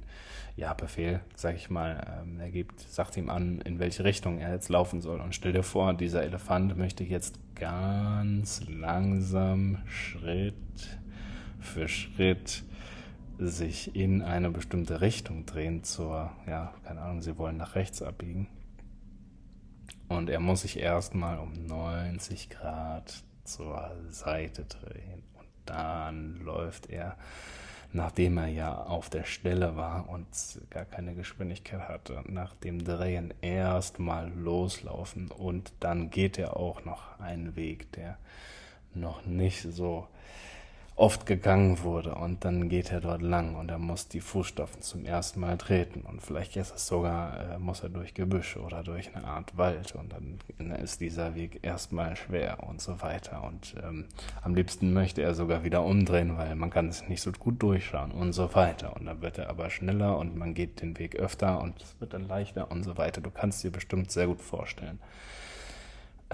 ja, 0.56 0.74
Befehl, 0.74 1.20
sag 1.36 1.56
ich 1.56 1.70
mal. 1.70 2.22
Ähm, 2.22 2.40
er 2.40 2.50
gibt, 2.50 2.80
sagt 2.80 3.18
ihm 3.18 3.30
an, 3.30 3.62
in 3.62 3.80
welche 3.80 4.04
Richtung 4.04 4.40
er 4.40 4.54
jetzt 4.54 4.70
laufen 4.70 5.02
soll. 5.02 5.20
Und 5.20 5.36
stell 5.36 5.54
dir 5.54 5.64
vor, 5.64 5.94
dieser 5.94 6.24
Elefant 6.24 6.78
möchte 6.78 7.04
jetzt 7.04 7.40
ganz 7.56 8.62
langsam 8.68 9.80
Schritt 9.86 10.54
für 11.60 11.88
Schritt 11.88 12.64
sich 13.38 13.96
in 13.96 14.22
eine 14.22 14.50
bestimmte 14.50 15.02
Richtung 15.02 15.46
drehen 15.46 15.84
zur, 15.84 16.32
ja, 16.48 16.74
keine 16.86 17.02
Ahnung, 17.02 17.22
sie 17.22 17.38
wollen 17.38 17.58
nach 17.58 17.76
rechts 17.76 18.02
abbiegen. 18.02 18.48
Und 20.08 20.30
er 20.30 20.40
muss 20.40 20.62
sich 20.62 20.80
erstmal 20.80 21.40
um 21.40 21.52
90 21.66 22.50
Grad 22.50 23.24
zur 23.46 23.96
Seite 24.10 24.66
drehen. 24.66 25.24
Und 25.38 25.48
dann 25.66 26.42
läuft 26.42 26.90
er, 26.90 27.18
nachdem 27.94 28.38
er 28.38 28.48
ja 28.48 28.76
auf 28.76 29.10
der 29.10 29.24
Stelle 29.24 29.76
war 29.76 30.10
und 30.10 30.28
gar 30.70 30.86
keine 30.86 31.16
Geschwindigkeit 31.16 31.88
hatte, 31.88 32.24
nach 32.28 32.54
dem 32.56 32.84
Drehen 32.84 33.34
erstmal 33.42 34.30
loslaufen. 34.32 35.32
Und 35.32 35.72
dann 35.80 36.10
geht 36.10 36.38
er 36.38 36.58
auch 36.58 36.84
noch 36.84 37.20
einen 37.20 37.56
Weg, 37.56 37.92
der 37.94 38.18
noch 38.94 39.26
nicht 39.26 39.62
so 39.62 40.08
oft 40.98 41.26
gegangen 41.26 41.84
wurde. 41.84 42.16
Und 42.16 42.46
dann 42.46 42.70
geht 42.70 42.92
er 42.92 43.02
dort 43.02 43.22
lang 43.22 43.56
und 43.56 43.70
er 43.70 43.78
muss 43.78 44.08
die 44.08 44.22
Fußstapfen 44.22 44.82
zum 44.82 45.06
ersten 45.06 45.42
Mal 45.42 45.58
treten. 45.58 46.02
Und 46.02 46.22
vielleicht 46.22 46.56
ist 46.56 46.74
es 46.74 46.88
sogar, 46.88 47.56
äh, 47.56 47.60
muss 47.60 47.82
er 47.82 47.90
durch 47.90 48.14
Gebüsch 48.14 48.56
oder 48.58 48.84
durch 48.84 49.14
eine 49.14 49.26
Art 49.26 49.58
Wald. 49.58 49.94
Und 49.96 50.14
dann 50.14 50.72
ist 50.72 51.02
dieser 51.02 51.36
Weg 51.36 51.60
erstmal 51.64 52.16
schwer 52.16 52.64
und 52.68 52.82
so 52.82 53.02
weiter. 53.02 53.44
Und 53.44 53.76
ähm, 53.84 54.06
am 54.42 54.56
liebsten 54.56 54.94
möchte 54.94 55.22
er 55.22 55.36
sogar 55.36 55.64
wieder 55.64 55.84
umdrehen, 55.84 56.38
weil 56.38 56.56
man 56.56 56.70
kann 56.70 56.88
es 56.88 57.08
nicht 57.10 57.22
so 57.22 57.32
gut 57.34 57.62
durchschauen 57.62 58.12
und 58.12 58.32
so 58.32 58.54
weiter. 58.56 58.96
Und 58.96 59.06
dann 59.06 59.22
wird 59.22 59.38
er 59.38 59.50
aber 59.50 59.70
schneller 59.70 60.18
und 60.18 60.36
man 60.38 60.54
geht 60.54 60.82
den 60.82 60.98
Weg 60.98 61.18
öfter 61.18 61.62
und 61.62 61.82
es 61.82 62.00
wird 62.00 62.14
dann 62.14 62.28
leichter 62.28 62.72
und 62.72 62.84
so 62.84 62.98
weiter. 62.98 63.20
Du 63.20 63.32
kannst 63.32 63.64
dir 63.64 63.72
bestimmt 63.72 64.12
sehr 64.12 64.28
gut 64.28 64.42
vorstellen 64.42 65.00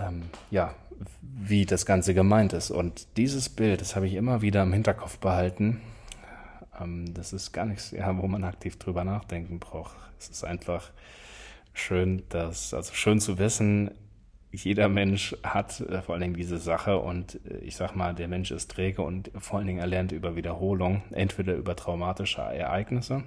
ähm, 0.02 0.24
ja, 0.50 0.74
wie 1.22 1.66
das 1.66 1.86
Ganze 1.86 2.14
gemeint 2.14 2.54
ist. 2.54 2.72
Und 2.72 3.08
dieses 3.18 3.50
Bild, 3.50 3.82
das 3.82 3.96
habe 3.96 4.08
ich 4.08 4.14
immer 4.14 4.42
wieder 4.42 4.64
im 4.64 4.74
Hinterkopf 4.74 5.18
behalten. 5.18 5.82
Ähm, 6.80 7.14
das 7.14 7.34
ist 7.34 7.52
gar 7.52 7.66
nichts, 7.66 7.92
ja, 7.92 8.18
wo 8.18 8.28
man 8.28 8.44
aktiv 8.44 8.78
drüber 8.78 9.04
nachdenken 9.04 9.60
braucht. 9.60 9.96
Es 10.20 10.30
ist 10.30 10.44
einfach 10.44 10.92
schön, 11.74 12.24
dass, 12.30 12.74
also 12.74 12.94
schön 12.94 13.20
zu 13.20 13.38
wissen, 13.38 13.92
jeder 14.52 14.90
Mensch 14.90 15.36
hat 15.44 15.80
äh, 15.82 16.02
vor 16.02 16.14
allen 16.14 16.22
Dingen 16.22 16.36
diese 16.36 16.58
Sache 16.58 16.98
und 16.98 17.40
äh, 17.50 17.60
ich 17.60 17.76
sag 17.76 17.96
mal, 17.96 18.14
der 18.14 18.28
Mensch 18.28 18.52
ist 18.52 18.72
träge 18.72 19.02
und 19.02 19.32
vor 19.38 19.58
allen 19.58 19.68
Dingen 19.68 19.80
er 19.80 19.88
lernt 19.88 20.12
über 20.12 20.36
Wiederholung, 20.36 21.04
entweder 21.12 21.56
über 21.56 21.76
traumatische 21.76 22.42
Ereignisse, 22.42 23.24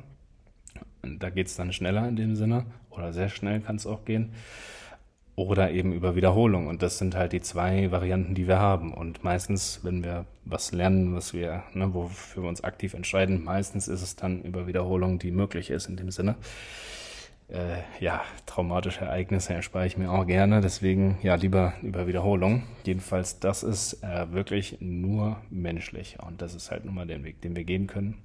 da 1.02 1.30
geht 1.30 1.46
es 1.46 1.56
dann 1.56 1.72
schneller 1.72 2.06
in 2.08 2.16
dem 2.16 2.36
Sinne, 2.36 2.66
oder 2.90 3.12
sehr 3.12 3.28
schnell 3.28 3.60
kann 3.60 3.76
es 3.76 3.86
auch 3.86 4.04
gehen, 4.04 4.32
oder 5.36 5.70
eben 5.72 5.92
über 5.92 6.14
Wiederholung. 6.14 6.68
Und 6.68 6.82
das 6.82 6.98
sind 6.98 7.16
halt 7.16 7.32
die 7.32 7.40
zwei 7.40 7.90
Varianten, 7.90 8.34
die 8.34 8.46
wir 8.46 8.58
haben. 8.58 8.94
Und 8.94 9.24
meistens, 9.24 9.80
wenn 9.82 10.04
wir 10.04 10.26
was 10.44 10.72
lernen, 10.72 11.14
was 11.14 11.34
wir, 11.34 11.64
ne, 11.72 11.92
wofür 11.92 12.44
wir 12.44 12.48
uns 12.48 12.62
aktiv 12.62 12.94
entscheiden, 12.94 13.42
meistens 13.42 13.88
ist 13.88 14.02
es 14.02 14.16
dann 14.16 14.42
über 14.42 14.66
Wiederholung, 14.66 15.18
die 15.18 15.30
möglich 15.30 15.70
ist 15.70 15.88
in 15.88 15.96
dem 15.96 16.10
Sinne. 16.10 16.36
Äh, 17.48 17.82
ja, 18.00 18.22
traumatische 18.46 19.04
Ereignisse 19.04 19.52
erspare 19.52 19.86
ich 19.86 19.98
mir 19.98 20.10
auch 20.10 20.26
gerne, 20.26 20.62
deswegen 20.62 21.18
ja 21.22 21.34
lieber 21.34 21.74
über 21.82 22.06
Wiederholung. 22.06 22.62
Jedenfalls, 22.84 23.38
das 23.38 23.62
ist 23.62 24.02
äh, 24.02 24.32
wirklich 24.32 24.78
nur 24.80 25.36
menschlich 25.50 26.16
und 26.26 26.40
das 26.40 26.54
ist 26.54 26.70
halt 26.70 26.86
nun 26.86 26.94
mal 26.94 27.06
der 27.06 27.22
Weg, 27.22 27.42
den 27.42 27.54
wir 27.54 27.64
gehen 27.64 27.86
können. 27.86 28.16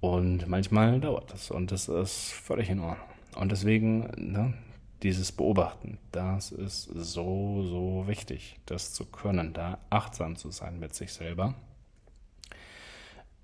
Und 0.00 0.48
manchmal 0.48 1.00
dauert 1.00 1.32
das 1.32 1.50
und 1.50 1.70
das 1.70 1.88
ist 1.88 2.32
völlig 2.32 2.70
in 2.70 2.80
Ordnung. 2.80 3.06
Und 3.36 3.52
deswegen, 3.52 4.10
ne, 4.16 4.54
dieses 5.04 5.32
Beobachten, 5.32 5.98
das 6.12 6.50
ist 6.50 6.84
so, 6.84 7.62
so 7.62 8.04
wichtig, 8.06 8.58
das 8.64 8.94
zu 8.94 9.04
können, 9.04 9.52
da 9.52 9.78
achtsam 9.90 10.34
zu 10.34 10.50
sein 10.50 10.80
mit 10.80 10.94
sich 10.94 11.12
selber. 11.12 11.54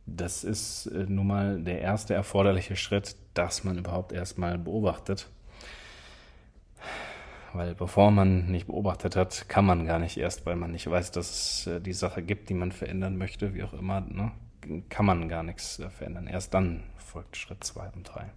Das 0.06 0.42
ist 0.42 0.86
äh, 0.86 1.04
nun 1.06 1.26
mal 1.26 1.62
der 1.62 1.82
erste 1.82 2.14
erforderliche 2.14 2.76
Schritt, 2.76 3.14
dass 3.34 3.62
man 3.62 3.78
überhaupt 3.78 4.12
erstmal 4.12 4.58
beobachtet. 4.58 5.28
Weil 7.52 7.74
bevor 7.74 8.10
man 8.10 8.50
nicht 8.50 8.66
beobachtet 8.66 9.14
hat, 9.14 9.48
kann 9.48 9.66
man 9.66 9.84
gar 9.84 9.98
nicht 9.98 10.16
erst, 10.16 10.46
weil 10.46 10.56
man 10.56 10.72
nicht 10.72 10.88
weiß, 10.88 11.10
dass 11.10 11.30
es 11.30 11.66
äh, 11.66 11.80
die 11.80 11.92
Sache 11.92 12.22
gibt, 12.22 12.48
die 12.48 12.54
man 12.54 12.72
verändern 12.72 13.18
möchte, 13.18 13.54
wie 13.54 13.62
auch 13.62 13.74
immer, 13.74 14.00
ne, 14.00 14.32
kann 14.88 15.04
man 15.04 15.28
gar 15.28 15.42
nichts 15.42 15.78
äh, 15.78 15.90
verändern. 15.90 16.26
Erst 16.26 16.54
dann 16.54 16.84
folgt 16.96 17.36
Schritt 17.36 17.62
zwei 17.62 17.88
und 17.90 18.04
drei. 18.04 18.30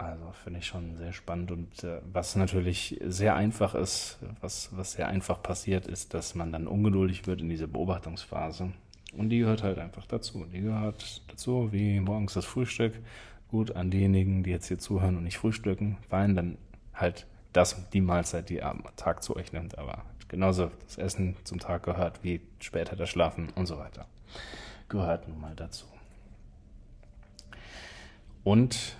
Also 0.00 0.32
finde 0.32 0.60
ich 0.60 0.66
schon 0.66 0.96
sehr 0.96 1.12
spannend 1.12 1.50
und 1.50 1.84
äh, 1.84 2.00
was 2.10 2.34
natürlich 2.34 2.98
sehr 3.04 3.36
einfach 3.36 3.74
ist, 3.74 4.18
was, 4.40 4.70
was 4.74 4.92
sehr 4.92 5.08
einfach 5.08 5.42
passiert, 5.42 5.86
ist, 5.86 6.14
dass 6.14 6.34
man 6.34 6.52
dann 6.52 6.66
ungeduldig 6.66 7.26
wird 7.26 7.42
in 7.42 7.50
diese 7.50 7.68
Beobachtungsphase. 7.68 8.72
Und 9.14 9.28
die 9.28 9.40
gehört 9.40 9.62
halt 9.62 9.78
einfach 9.78 10.06
dazu. 10.06 10.46
Die 10.50 10.62
gehört 10.62 11.20
dazu, 11.30 11.70
wie 11.72 12.00
morgens 12.00 12.32
das 12.32 12.46
Frühstück. 12.46 12.94
Gut, 13.48 13.76
an 13.76 13.90
diejenigen, 13.90 14.42
die 14.42 14.50
jetzt 14.50 14.68
hier 14.68 14.78
zuhören 14.78 15.18
und 15.18 15.24
nicht 15.24 15.36
frühstücken, 15.36 15.98
fein, 16.08 16.34
dann 16.34 16.56
halt 16.94 17.26
das, 17.52 17.90
die 17.90 18.00
Mahlzeit, 18.00 18.48
die 18.48 18.62
am 18.62 18.84
Tag 18.96 19.22
zu 19.22 19.36
euch 19.36 19.52
nimmt. 19.52 19.76
Aber 19.76 20.04
genauso 20.28 20.70
das 20.86 20.96
Essen 20.96 21.36
zum 21.44 21.58
Tag 21.58 21.82
gehört, 21.82 22.24
wie 22.24 22.40
später 22.58 22.96
das 22.96 23.10
Schlafen 23.10 23.50
und 23.54 23.66
so 23.66 23.76
weiter. 23.76 24.06
Gehört 24.88 25.28
nun 25.28 25.42
mal 25.42 25.54
dazu. 25.54 25.84
Und 28.44 28.96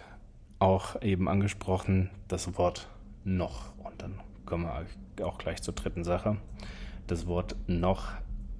auch 0.61 1.01
eben 1.03 1.29
angesprochen, 1.29 2.11
das 2.29 2.57
Wort 2.57 2.89
noch. 3.25 3.77
Und 3.79 4.01
dann 4.01 4.21
kommen 4.47 4.69
wir 5.17 5.27
auch 5.27 5.39
gleich 5.39 5.63
zur 5.63 5.75
dritten 5.75 6.05
Sache. 6.05 6.37
Das 7.07 7.27
Wort 7.27 7.57
noch, 7.67 8.09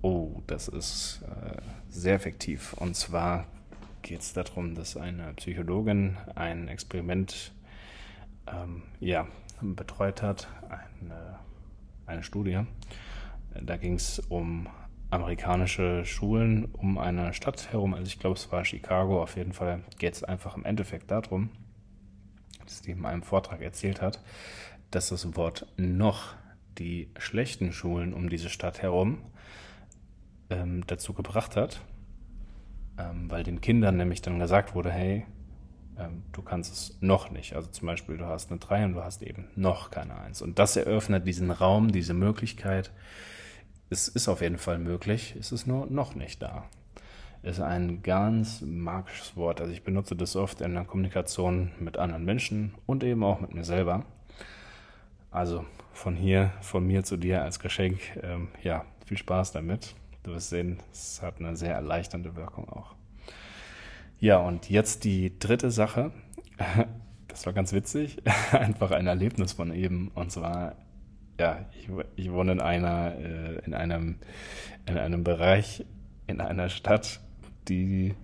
oh, 0.03 0.43
das 0.47 0.67
ist 0.67 1.23
äh, 1.23 1.61
sehr 1.89 2.15
effektiv. 2.15 2.73
Und 2.75 2.97
zwar 2.97 3.47
geht 4.03 4.21
es 4.21 4.33
darum, 4.33 4.75
dass 4.75 4.97
eine 4.97 5.35
Psychologin 5.35 6.17
ein 6.35 6.69
Experiment 6.69 7.53
ähm, 8.47 8.83
ja, 8.99 9.27
betreut 9.61 10.23
hat, 10.23 10.49
eine, 10.69 11.39
eine 12.07 12.23
Studie. 12.23 12.61
Da 13.61 13.77
ging 13.77 13.95
es 13.95 14.21
um 14.29 14.69
amerikanische 15.11 16.05
Schulen 16.05 16.67
um 16.67 16.99
eine 16.99 17.35
Stadt 17.35 17.73
herum. 17.73 17.95
Also 17.95 18.07
ich 18.07 18.19
glaube, 18.19 18.37
es 18.37 18.51
war 18.53 18.65
Chicago. 18.65 19.23
Auf 19.23 19.37
jeden 19.37 19.53
Fall 19.53 19.83
geht 19.99 20.15
es 20.15 20.25
einfach 20.25 20.57
im 20.57 20.65
Endeffekt 20.65 21.11
darum, 21.11 21.51
die 22.87 22.93
in 22.93 23.05
einem 23.05 23.23
Vortrag 23.23 23.61
erzählt 23.61 24.01
hat, 24.01 24.23
dass 24.91 25.09
das 25.09 25.37
Wort 25.37 25.67
noch 25.77 26.35
die 26.79 27.11
schlechten 27.19 27.73
Schulen 27.73 28.15
um 28.15 28.29
diese 28.29 28.49
Stadt 28.49 28.83
herum 28.83 29.19
ähm, 30.49 30.85
dazu 30.87 31.13
gebracht 31.13 31.57
hat, 31.57 31.81
ähm, 32.99 33.31
weil 33.31 33.45
den 33.45 33.61
Kindern 33.61 33.97
nämlich 33.97 34.23
dann 34.23 34.39
gesagt 34.39 34.75
wurde, 34.75 34.91
hey, 34.91 35.27
ähm, 35.99 36.23
du 36.33 36.43
kannst 36.43 36.73
es 36.73 36.99
noch 37.01 37.31
nicht. 37.31 37.55
Also 37.55 37.69
zum 37.71 37.87
Beispiel, 37.87 38.17
du 38.17 38.27
hast 38.27 38.51
eine 38.51 38.59
3 38.59 38.87
und 38.87 38.93
du 38.95 39.05
hast 39.05 39.23
eben 39.23 39.49
noch 39.55 39.91
keine 39.91 40.19
1. 40.19 40.43
Und 40.43 40.59
das 40.59 40.77
eröffnet 40.77 41.27
diesen 41.27 41.51
Raum, 41.51 41.93
diese 41.93 42.15
Möglichkeit, 42.15 42.93
es 43.91 44.09
ist 44.09 44.29
auf 44.29 44.41
jeden 44.41 44.59
Fall 44.59 44.79
möglich, 44.79 45.35
es 45.39 45.53
ist 45.53 45.67
nur 45.67 45.87
noch 45.87 46.15
nicht 46.15 46.43
da. 46.43 46.69
Ist 47.43 47.61
ein 47.61 48.03
ganz 48.03 48.61
magisches 48.61 49.35
Wort. 49.35 49.61
Also 49.63 49.73
ich 49.73 49.83
benutze 49.83 50.15
das 50.15 50.37
oft 50.37 50.61
in 50.61 50.75
der 50.75 50.85
Kommunikation 50.85 51.71
mit 51.79 51.97
anderen 51.97 52.25
Menschen 52.25 52.75
und 52.85 53.03
eben 53.03 53.25
auch 53.25 53.41
mit 53.41 53.55
mir 53.55 53.65
selber. 53.65 54.05
Also 55.31 55.65
von 55.93 56.17
hier, 56.17 56.53
von 56.61 56.87
mir 56.87 57.03
zu 57.03 57.17
dir 57.17 57.43
als 57.43 57.59
Geschenk, 57.59 57.99
ähm, 58.23 58.49
ja, 58.63 58.85
viel 59.07 59.17
Spaß 59.17 59.53
damit. 59.53 59.95
Du 60.23 60.33
wirst 60.33 60.51
sehen, 60.51 60.79
es 60.93 61.23
hat 61.23 61.39
eine 61.39 61.57
sehr 61.57 61.75
erleichternde 61.75 62.37
Wirkung 62.37 62.69
auch. 62.69 62.95
Ja, 64.19 64.37
und 64.37 64.69
jetzt 64.69 65.05
die 65.05 65.39
dritte 65.39 65.71
Sache. 65.71 66.13
Das 67.29 67.47
war 67.47 67.53
ganz 67.53 67.73
witzig. 67.73 68.21
Einfach 68.51 68.91
ein 68.91 69.07
Erlebnis 69.07 69.53
von 69.53 69.73
eben. 69.73 70.09
Und 70.17 70.33
zwar, 70.33 70.75
ja, 71.39 71.65
ich, 71.79 71.89
ich 72.17 72.33
wohne 72.33 72.51
in 72.51 72.61
einer, 72.61 73.15
äh, 73.15 73.65
in 73.65 73.73
einem, 73.73 74.17
in 74.85 74.99
einem 74.99 75.23
Bereich, 75.23 75.87
in 76.27 76.41
einer 76.41 76.69
Stadt, 76.69 77.21
die, 77.69 78.15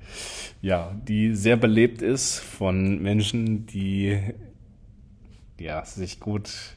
ja, 0.63 0.95
die 1.07 1.35
sehr 1.35 1.57
belebt 1.57 2.03
ist 2.03 2.39
von 2.39 3.03
Menschen, 3.03 3.67
die, 3.67 4.21
ja, 5.59 5.85
sich 5.85 6.21
gut, 6.21 6.77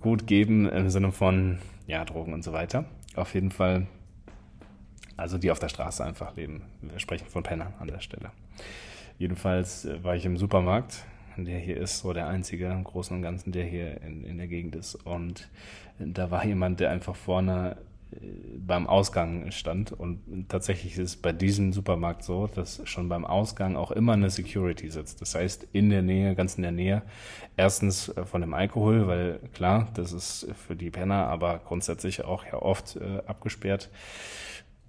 gut 0.00 0.26
geben 0.26 0.68
im 0.68 0.90
Sinne 0.90 1.12
von, 1.12 1.58
ja, 1.86 2.04
Drogen 2.04 2.32
und 2.32 2.44
so 2.44 2.52
weiter. 2.52 2.84
Auf 3.16 3.34
jeden 3.34 3.50
Fall 3.50 3.86
also 5.16 5.38
die 5.38 5.50
auf 5.50 5.58
der 5.58 5.68
Straße 5.68 6.04
einfach 6.04 6.36
leben. 6.36 6.62
Wir 6.80 6.98
sprechen 6.98 7.26
von 7.28 7.42
Pennern 7.42 7.74
an 7.78 7.86
der 7.86 8.00
Stelle. 8.00 8.30
Jedenfalls 9.18 9.84
äh, 9.84 10.02
war 10.02 10.16
ich 10.16 10.24
im 10.24 10.36
Supermarkt, 10.36 11.04
der 11.36 11.58
hier 11.58 11.76
ist, 11.76 12.00
so 12.00 12.12
der 12.12 12.26
einzige 12.26 12.66
im 12.66 12.84
Großen 12.84 13.16
und 13.16 13.22
Ganzen, 13.22 13.52
der 13.52 13.64
hier 13.64 14.00
in, 14.02 14.24
in 14.24 14.38
der 14.38 14.48
Gegend 14.48 14.74
ist. 14.76 14.94
Und 14.94 15.48
da 15.98 16.30
war 16.30 16.44
jemand, 16.44 16.80
der 16.80 16.90
einfach 16.90 17.14
vorne 17.14 17.76
beim 18.58 18.86
Ausgang 18.86 19.50
stand. 19.50 19.92
Und 19.92 20.48
tatsächlich 20.48 20.94
ist 20.94 20.98
es 20.98 21.16
bei 21.16 21.32
diesem 21.32 21.72
Supermarkt 21.72 22.24
so, 22.24 22.46
dass 22.46 22.80
schon 22.84 23.08
beim 23.08 23.24
Ausgang 23.24 23.76
auch 23.76 23.90
immer 23.90 24.12
eine 24.12 24.30
Security 24.30 24.90
sitzt. 24.90 25.20
Das 25.20 25.34
heißt, 25.34 25.68
in 25.72 25.90
der 25.90 26.02
Nähe, 26.02 26.34
ganz 26.34 26.56
in 26.56 26.62
der 26.62 26.72
Nähe, 26.72 27.02
erstens 27.56 28.08
äh, 28.08 28.24
von 28.24 28.40
dem 28.40 28.54
Alkohol, 28.54 29.06
weil 29.06 29.40
klar, 29.52 29.88
das 29.94 30.12
ist 30.12 30.48
für 30.66 30.76
die 30.76 30.90
Penner, 30.90 31.26
aber 31.26 31.60
grundsätzlich 31.64 32.24
auch 32.24 32.44
ja 32.44 32.54
oft 32.54 32.96
äh, 32.96 33.22
abgesperrt. 33.26 33.90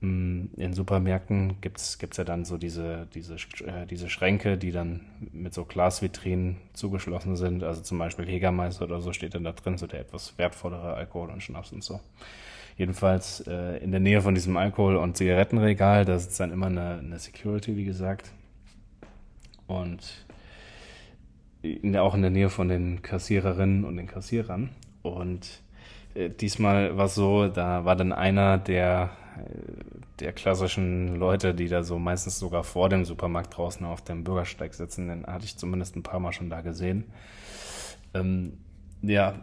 Mm, 0.01 0.47
in 0.57 0.73
Supermärkten 0.73 1.61
gibt 1.61 1.79
es 1.79 1.97
ja 2.17 2.23
dann 2.23 2.45
so 2.45 2.57
diese, 2.57 3.07
diese, 3.13 3.35
äh, 3.35 3.85
diese 3.89 4.09
Schränke, 4.09 4.57
die 4.57 4.71
dann 4.71 5.01
mit 5.31 5.53
so 5.53 5.65
Glasvitrinen 5.65 6.57
zugeschlossen 6.73 7.35
sind. 7.35 7.63
Also 7.63 7.81
zum 7.81 7.97
Beispiel 7.97 8.29
Jägermeister 8.29 8.85
oder 8.85 9.01
so 9.01 9.13
steht 9.13 9.35
dann 9.35 9.43
da 9.43 9.53
drin, 9.53 9.77
so 9.77 9.87
der 9.87 10.01
etwas 10.01 10.37
wertvollere 10.37 10.93
Alkohol 10.93 11.29
und 11.29 11.41
Schnaps 11.41 11.71
und 11.71 11.83
so. 11.83 11.99
Jedenfalls 12.77 13.41
äh, 13.47 13.77
in 13.77 13.91
der 13.91 13.99
Nähe 13.99 14.21
von 14.21 14.35
diesem 14.35 14.57
Alkohol- 14.57 14.97
und 14.97 15.15
Zigarettenregal, 15.15 16.05
da 16.05 16.19
sitzt 16.19 16.39
dann 16.39 16.51
immer 16.51 16.67
eine, 16.67 16.99
eine 16.99 17.19
Security, 17.19 17.77
wie 17.77 17.85
gesagt. 17.85 18.31
Und 19.67 20.25
in 21.61 21.93
der, 21.93 22.03
auch 22.03 22.13
in 22.13 22.21
der 22.21 22.31
Nähe 22.31 22.49
von 22.49 22.67
den 22.67 23.01
Kassiererinnen 23.01 23.85
und 23.85 23.97
den 23.97 24.07
Kassierern. 24.07 24.69
Und 25.03 25.61
äh, 26.13 26.29
diesmal 26.29 26.97
war 26.97 27.05
es 27.05 27.15
so, 27.15 27.47
da 27.47 27.85
war 27.85 27.95
dann 27.95 28.11
einer, 28.11 28.57
der 28.57 29.11
der 30.19 30.33
klassischen 30.33 31.15
Leute, 31.15 31.53
die 31.53 31.67
da 31.67 31.83
so 31.83 31.99
meistens 31.99 32.39
sogar 32.39 32.63
vor 32.63 32.89
dem 32.89 33.05
Supermarkt 33.05 33.57
draußen 33.57 33.85
auf 33.85 34.01
dem 34.01 34.23
Bürgersteig 34.23 34.73
sitzen, 34.73 35.07
den 35.07 35.25
hatte 35.25 35.45
ich 35.45 35.57
zumindest 35.57 35.95
ein 35.95 36.03
paar 36.03 36.19
Mal 36.19 36.31
schon 36.31 36.49
da 36.49 36.61
gesehen. 36.61 37.05
Ähm, 38.13 38.57
ja, 39.01 39.35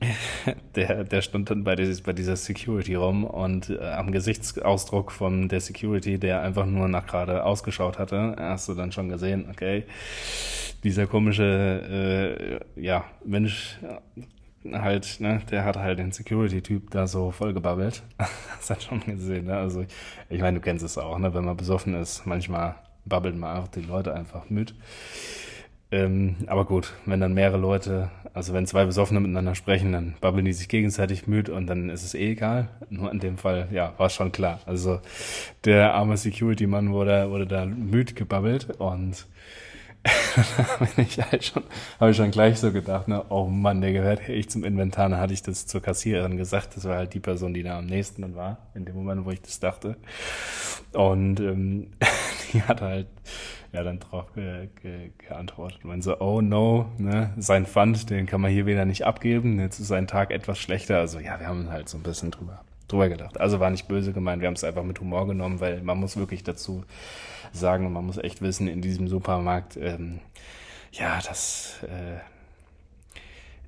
der, 0.76 1.04
der 1.04 1.22
stand 1.22 1.50
dann 1.50 1.64
bei, 1.64 1.76
dieses, 1.76 2.02
bei 2.02 2.12
dieser 2.12 2.36
Security 2.36 2.94
rum 2.94 3.24
und 3.24 3.70
äh, 3.70 3.78
am 3.78 4.12
Gesichtsausdruck 4.12 5.12
von 5.12 5.48
der 5.48 5.60
Security, 5.60 6.18
der 6.18 6.42
einfach 6.42 6.66
nur 6.66 6.88
nach 6.88 7.06
gerade 7.06 7.44
ausgeschaut 7.44 7.98
hatte, 7.98 8.36
hast 8.38 8.68
du 8.68 8.74
dann 8.74 8.92
schon 8.92 9.08
gesehen, 9.08 9.46
okay, 9.50 9.84
dieser 10.82 11.06
komische, 11.06 12.60
äh, 12.76 12.80
ja, 12.80 13.04
Mensch 13.24 13.78
halt, 14.72 15.20
ne, 15.20 15.42
der 15.50 15.64
hat 15.64 15.76
halt 15.76 15.98
den 15.98 16.12
Security-Typ 16.12 16.90
da 16.90 17.06
so 17.06 17.30
vollgebabbelt. 17.30 18.02
das 18.58 18.70
hat 18.70 18.82
schon 18.82 19.00
gesehen, 19.00 19.46
ne? 19.46 19.56
Also, 19.56 19.84
ich 20.28 20.40
meine, 20.40 20.58
du 20.58 20.62
kennst 20.62 20.84
es 20.84 20.98
auch, 20.98 21.18
ne? 21.18 21.32
Wenn 21.34 21.44
man 21.44 21.56
besoffen 21.56 21.94
ist, 21.94 22.26
manchmal 22.26 22.76
babbeln 23.04 23.38
man 23.38 23.58
auch 23.58 23.68
die 23.68 23.80
Leute 23.80 24.14
einfach 24.14 24.50
mit. 24.50 24.74
Ähm, 25.92 26.36
aber 26.46 26.64
gut, 26.64 26.94
wenn 27.04 27.20
dann 27.20 27.34
mehrere 27.34 27.58
Leute, 27.58 28.10
also 28.32 28.52
wenn 28.52 28.66
zwei 28.66 28.84
Besoffene 28.84 29.18
miteinander 29.18 29.56
sprechen, 29.56 29.92
dann 29.92 30.14
babbeln 30.20 30.44
die 30.44 30.52
sich 30.52 30.68
gegenseitig 30.68 31.26
müd 31.26 31.48
und 31.48 31.66
dann 31.66 31.90
ist 31.90 32.04
es 32.04 32.14
eh 32.14 32.30
egal. 32.32 32.68
Nur 32.90 33.10
in 33.10 33.18
dem 33.18 33.38
Fall, 33.38 33.68
ja, 33.72 33.94
war 33.98 34.08
schon 34.08 34.30
klar. 34.30 34.60
Also 34.66 35.00
der 35.64 35.94
arme 35.94 36.16
Security-Mann 36.16 36.92
wurde, 36.92 37.30
wurde 37.30 37.46
da 37.46 37.66
müd 37.66 38.14
gebabbelt 38.14 38.70
und 38.78 39.26
bin 40.96 41.04
ich 41.04 41.18
halt 41.18 41.44
schon, 41.44 41.62
habe 41.98 42.12
ich 42.12 42.16
schon 42.16 42.30
gleich 42.30 42.58
so 42.58 42.72
gedacht, 42.72 43.06
ne, 43.06 43.22
oh 43.28 43.46
Mann, 43.46 43.82
der 43.82 43.92
gehört 43.92 44.28
ich 44.28 44.48
zum 44.48 44.64
Inventar, 44.64 45.10
dann 45.10 45.20
hatte 45.20 45.34
ich 45.34 45.42
das 45.42 45.66
zur 45.66 45.82
Kassiererin 45.82 46.38
gesagt, 46.38 46.76
das 46.76 46.84
war 46.86 46.96
halt 46.96 47.12
die 47.12 47.20
Person, 47.20 47.52
die 47.52 47.62
da 47.62 47.78
am 47.78 47.86
nächsten 47.86 48.34
war, 48.34 48.70
in 48.74 48.86
dem 48.86 48.94
Moment, 48.94 49.26
wo 49.26 49.30
ich 49.30 49.42
das 49.42 49.60
dachte. 49.60 49.96
Und 50.92 51.40
ähm, 51.40 51.90
die 52.52 52.62
hat 52.62 52.80
halt 52.80 53.08
ja 53.72 53.82
dann 53.82 54.00
drauf 54.00 54.32
ge 54.34 54.68
ge 54.82 55.10
geantwortet. 55.18 55.84
Und 55.84 56.02
so, 56.02 56.20
oh 56.20 56.40
no, 56.40 56.86
ne, 56.98 57.32
sein 57.38 57.66
Pfand, 57.66 58.10
den 58.10 58.26
kann 58.26 58.40
man 58.40 58.50
hier 58.50 58.66
wieder 58.66 58.84
nicht 58.84 59.06
abgeben, 59.06 59.60
jetzt 59.60 59.78
ist 59.78 59.88
sein 59.88 60.06
Tag 60.06 60.30
etwas 60.30 60.58
schlechter. 60.58 60.98
Also 60.98 61.18
ja, 61.18 61.38
wir 61.40 61.46
haben 61.46 61.70
halt 61.70 61.88
so 61.88 61.98
ein 61.98 62.02
bisschen 62.02 62.30
drüber 62.30 62.64
drüber 62.90 63.08
gedacht. 63.08 63.40
Also 63.40 63.60
war 63.60 63.70
nicht 63.70 63.88
böse 63.88 64.12
gemeint, 64.12 64.40
wir 64.40 64.48
haben 64.48 64.54
es 64.54 64.64
einfach 64.64 64.82
mit 64.82 65.00
Humor 65.00 65.26
genommen, 65.26 65.60
weil 65.60 65.82
man 65.82 65.98
muss 65.98 66.16
wirklich 66.16 66.42
dazu 66.42 66.84
sagen, 67.52 67.92
man 67.92 68.04
muss 68.04 68.18
echt 68.18 68.42
wissen, 68.42 68.68
in 68.68 68.82
diesem 68.82 69.08
Supermarkt, 69.08 69.76
ähm, 69.76 70.20
ja, 70.92 71.20
das, 71.26 71.78
äh, 71.84 72.18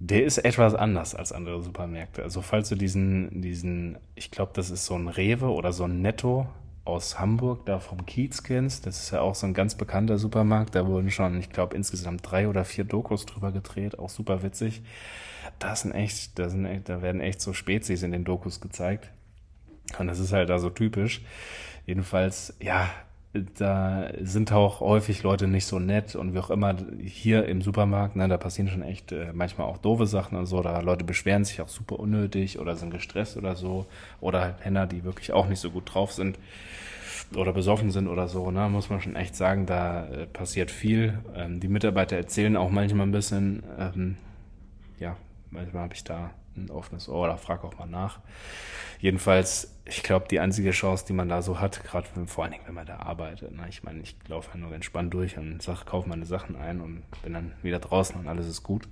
der 0.00 0.24
ist 0.24 0.38
etwas 0.38 0.74
anders 0.74 1.14
als 1.14 1.32
andere 1.32 1.62
Supermärkte. 1.62 2.22
Also 2.22 2.42
falls 2.42 2.68
du 2.68 2.74
diesen, 2.74 3.40
diesen, 3.40 3.98
ich 4.16 4.30
glaube, 4.32 4.52
das 4.54 4.70
ist 4.70 4.86
so 4.86 4.96
ein 4.96 5.06
Rewe 5.06 5.46
oder 5.46 5.72
so 5.72 5.84
ein 5.84 6.02
Netto 6.02 6.48
aus 6.84 7.18
Hamburg, 7.18 7.64
da 7.66 7.78
vom 7.78 8.04
Kiez 8.06 8.42
kennst, 8.42 8.86
das 8.86 9.00
ist 9.00 9.10
ja 9.12 9.20
auch 9.20 9.34
so 9.34 9.46
ein 9.46 9.54
ganz 9.54 9.76
bekannter 9.76 10.18
Supermarkt, 10.18 10.74
da 10.74 10.86
wurden 10.86 11.10
schon, 11.10 11.38
ich 11.38 11.50
glaube, 11.50 11.76
insgesamt 11.76 12.28
drei 12.28 12.48
oder 12.48 12.64
vier 12.64 12.84
Dokus 12.84 13.24
drüber 13.26 13.52
gedreht, 13.52 13.98
auch 13.98 14.10
super 14.10 14.42
witzig. 14.42 14.82
Da 15.58 15.76
sind 15.76 15.92
echt, 15.92 16.38
da 16.38 16.48
sind 16.48 16.66
echt, 16.66 16.88
da 16.88 17.02
werden 17.02 17.20
echt 17.20 17.40
so 17.40 17.52
Spezies 17.52 18.02
in 18.02 18.10
den 18.10 18.24
Dokus 18.24 18.60
gezeigt. 18.60 19.10
Und 19.98 20.06
das 20.06 20.18
ist 20.18 20.32
halt 20.32 20.48
da 20.48 20.58
so 20.58 20.70
typisch. 20.70 21.22
Jedenfalls, 21.86 22.54
ja, 22.60 22.88
da 23.32 24.10
sind 24.20 24.52
auch 24.52 24.80
häufig 24.80 25.22
Leute 25.22 25.48
nicht 25.48 25.64
so 25.64 25.78
nett 25.78 26.14
und 26.16 26.34
wie 26.34 26.38
auch 26.38 26.50
immer 26.50 26.76
hier 27.02 27.46
im 27.46 27.62
Supermarkt, 27.62 28.14
ne, 28.14 28.28
da 28.28 28.36
passieren 28.36 28.68
schon 28.68 28.82
echt 28.82 29.12
äh, 29.12 29.32
manchmal 29.32 29.66
auch 29.68 29.78
doofe 29.78 30.06
Sachen 30.06 30.36
und 30.36 30.46
so, 30.46 30.60
da 30.60 30.80
Leute 30.80 31.04
beschweren 31.04 31.44
sich 31.44 31.60
auch 31.62 31.68
super 31.68 31.98
unnötig 31.98 32.58
oder 32.58 32.76
sind 32.76 32.90
gestresst 32.90 33.38
oder 33.38 33.56
so 33.56 33.86
oder 34.20 34.42
halt 34.42 34.64
Männer, 34.64 34.86
die 34.86 35.04
wirklich 35.04 35.32
auch 35.32 35.48
nicht 35.48 35.60
so 35.60 35.70
gut 35.70 35.94
drauf 35.94 36.12
sind 36.12 36.38
oder 37.34 37.54
besoffen 37.54 37.90
sind 37.90 38.08
oder 38.08 38.28
so, 38.28 38.50
ne, 38.50 38.68
muss 38.68 38.90
man 38.90 39.00
schon 39.00 39.16
echt 39.16 39.34
sagen, 39.34 39.64
da 39.64 40.06
äh, 40.08 40.26
passiert 40.26 40.70
viel. 40.70 41.18
Ähm, 41.34 41.60
die 41.60 41.68
Mitarbeiter 41.68 42.16
erzählen 42.16 42.56
auch 42.56 42.70
manchmal 42.70 43.06
ein 43.06 43.12
bisschen, 43.12 43.62
ähm, 43.78 44.16
ja, 44.98 45.16
manchmal 45.52 45.84
habe 45.84 45.94
ich 45.94 46.04
da 46.04 46.30
ein 46.56 46.70
offenes 46.70 47.08
Ohr 47.08 47.24
oder 47.24 47.38
frag 47.38 47.64
auch 47.64 47.78
mal 47.78 47.86
nach. 47.86 48.20
Jedenfalls, 48.98 49.74
ich 49.84 50.02
glaube, 50.02 50.26
die 50.28 50.40
einzige 50.40 50.70
Chance, 50.70 51.04
die 51.06 51.12
man 51.12 51.28
da 51.28 51.42
so 51.42 51.60
hat, 51.60 51.82
gerade 51.84 52.06
vor 52.26 52.44
allen 52.44 52.52
Dingen, 52.52 52.64
wenn 52.66 52.74
man 52.74 52.86
da 52.86 52.96
arbeitet. 52.96 53.52
Ne? 53.52 53.64
Ich 53.68 53.82
meine, 53.82 54.00
ich 54.00 54.16
laufe 54.28 54.50
ja 54.52 54.58
nur 54.58 54.74
entspannt 54.74 55.14
durch 55.14 55.38
und 55.38 55.62
sag, 55.62 55.84
kaufe 55.86 56.08
meine 56.08 56.26
Sachen 56.26 56.56
ein 56.56 56.80
und 56.80 57.02
bin 57.22 57.32
dann 57.32 57.52
wieder 57.62 57.78
draußen 57.78 58.18
und 58.18 58.28
alles 58.28 58.46
ist 58.46 58.62
gut. 58.62 58.88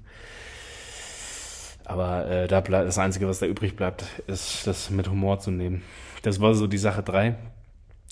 Aber 1.85 2.29
äh, 2.29 2.47
da 2.47 2.61
bleibt 2.61 2.87
das 2.87 2.99
Einzige, 2.99 3.27
was 3.27 3.41
da 3.41 3.47
übrig 3.47 3.77
bleibt, 3.77 4.05
ist 4.27 4.67
das 4.67 4.91
mit 4.91 5.09
Humor 5.09 5.41
zu 5.41 5.51
nehmen. 5.51 5.83
Das 6.23 6.41
war 6.41 6.55
so 6.55 6.67
die 6.67 6.79
Sache 6.79 7.03
drei. 7.03 7.37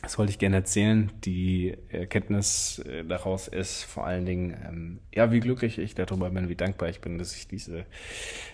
Das 0.03 0.17
wollte 0.17 0.31
ich 0.31 0.39
gerne 0.39 0.57
erzählen. 0.57 1.11
Die 1.25 1.77
Erkenntnis 1.89 2.79
äh, 2.79 3.05
daraus 3.05 3.49
ist 3.49 3.83
vor 3.83 4.07
allen 4.07 4.27
Dingen, 4.27 4.57
ähm, 4.67 4.99
ja, 5.13 5.33
wie 5.33 5.41
glücklich 5.41 5.79
ich 5.79 5.97
darüber 5.97 6.31
bin, 6.31 6.49
wie 6.49 6.55
dankbar 6.55 6.89
ich 6.89 7.01
bin, 7.01 7.19
dass 7.19 7.35
ich 7.35 7.49
diese, 7.49 7.85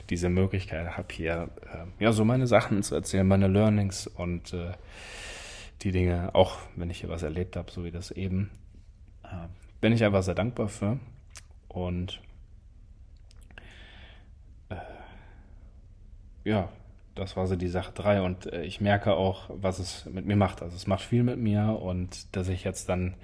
diese 0.08 0.30
Möglichkeit 0.30 0.96
habe, 0.96 1.08
hier 1.12 1.50
äh, 1.70 2.02
ja 2.02 2.12
so 2.12 2.24
meine 2.24 2.46
Sachen 2.46 2.82
zu 2.82 2.94
erzählen, 2.94 3.28
meine 3.28 3.48
Learnings 3.48 4.06
und 4.06 4.54
äh, 4.54 4.72
die 5.82 5.92
Dinge, 5.92 6.34
auch 6.34 6.58
wenn 6.76 6.88
ich 6.88 7.00
hier 7.00 7.10
was 7.10 7.22
erlebt 7.22 7.56
habe, 7.56 7.70
so 7.70 7.84
wie 7.84 7.90
das 7.90 8.10
eben, 8.10 8.50
äh, 9.22 9.48
bin 9.82 9.92
ich 9.92 10.02
einfach 10.02 10.22
sehr 10.22 10.34
dankbar 10.34 10.68
für. 10.68 10.98
Und 11.68 12.22
äh, 14.70 14.76
ja, 16.44 16.70
das 17.14 17.36
war 17.36 17.46
so 17.46 17.56
die 17.56 17.68
Sache 17.68 17.92
drei 17.94 18.22
und 18.22 18.52
äh, 18.52 18.62
ich 18.62 18.80
merke 18.80 19.14
auch, 19.14 19.50
was 19.50 19.78
es 19.78 20.06
mit 20.06 20.26
mir 20.26 20.36
macht. 20.36 20.62
Also 20.62 20.76
es 20.76 20.86
macht 20.86 21.02
viel 21.02 21.22
mit 21.22 21.38
mir 21.38 21.78
und 21.80 22.34
dass 22.36 22.48
ich 22.48 22.64
jetzt 22.64 22.88
dann, 22.88 23.14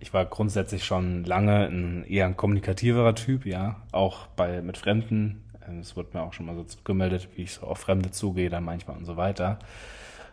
ich 0.00 0.14
war 0.14 0.24
grundsätzlich 0.24 0.84
schon 0.84 1.24
lange 1.24 1.66
ein 1.66 2.04
eher 2.04 2.26
ein 2.26 2.36
kommunikativerer 2.36 3.14
Typ, 3.14 3.46
ja, 3.46 3.76
auch 3.92 4.26
bei 4.28 4.62
mit 4.62 4.78
Fremden 4.78 5.42
Ähm, 5.68 5.80
es 5.80 5.96
wird 5.96 6.14
mir 6.14 6.22
auch 6.22 6.32
schon 6.32 6.46
mal 6.46 6.54
so 6.56 6.64
gemeldet, 6.84 7.28
wie 7.36 7.42
ich 7.42 7.52
so 7.52 7.66
auf 7.66 7.78
Fremde 7.78 8.10
zugehe, 8.10 8.50
dann 8.50 8.64
manchmal 8.64 8.96
und 8.96 9.04
so 9.04 9.16
weiter. 9.16 9.58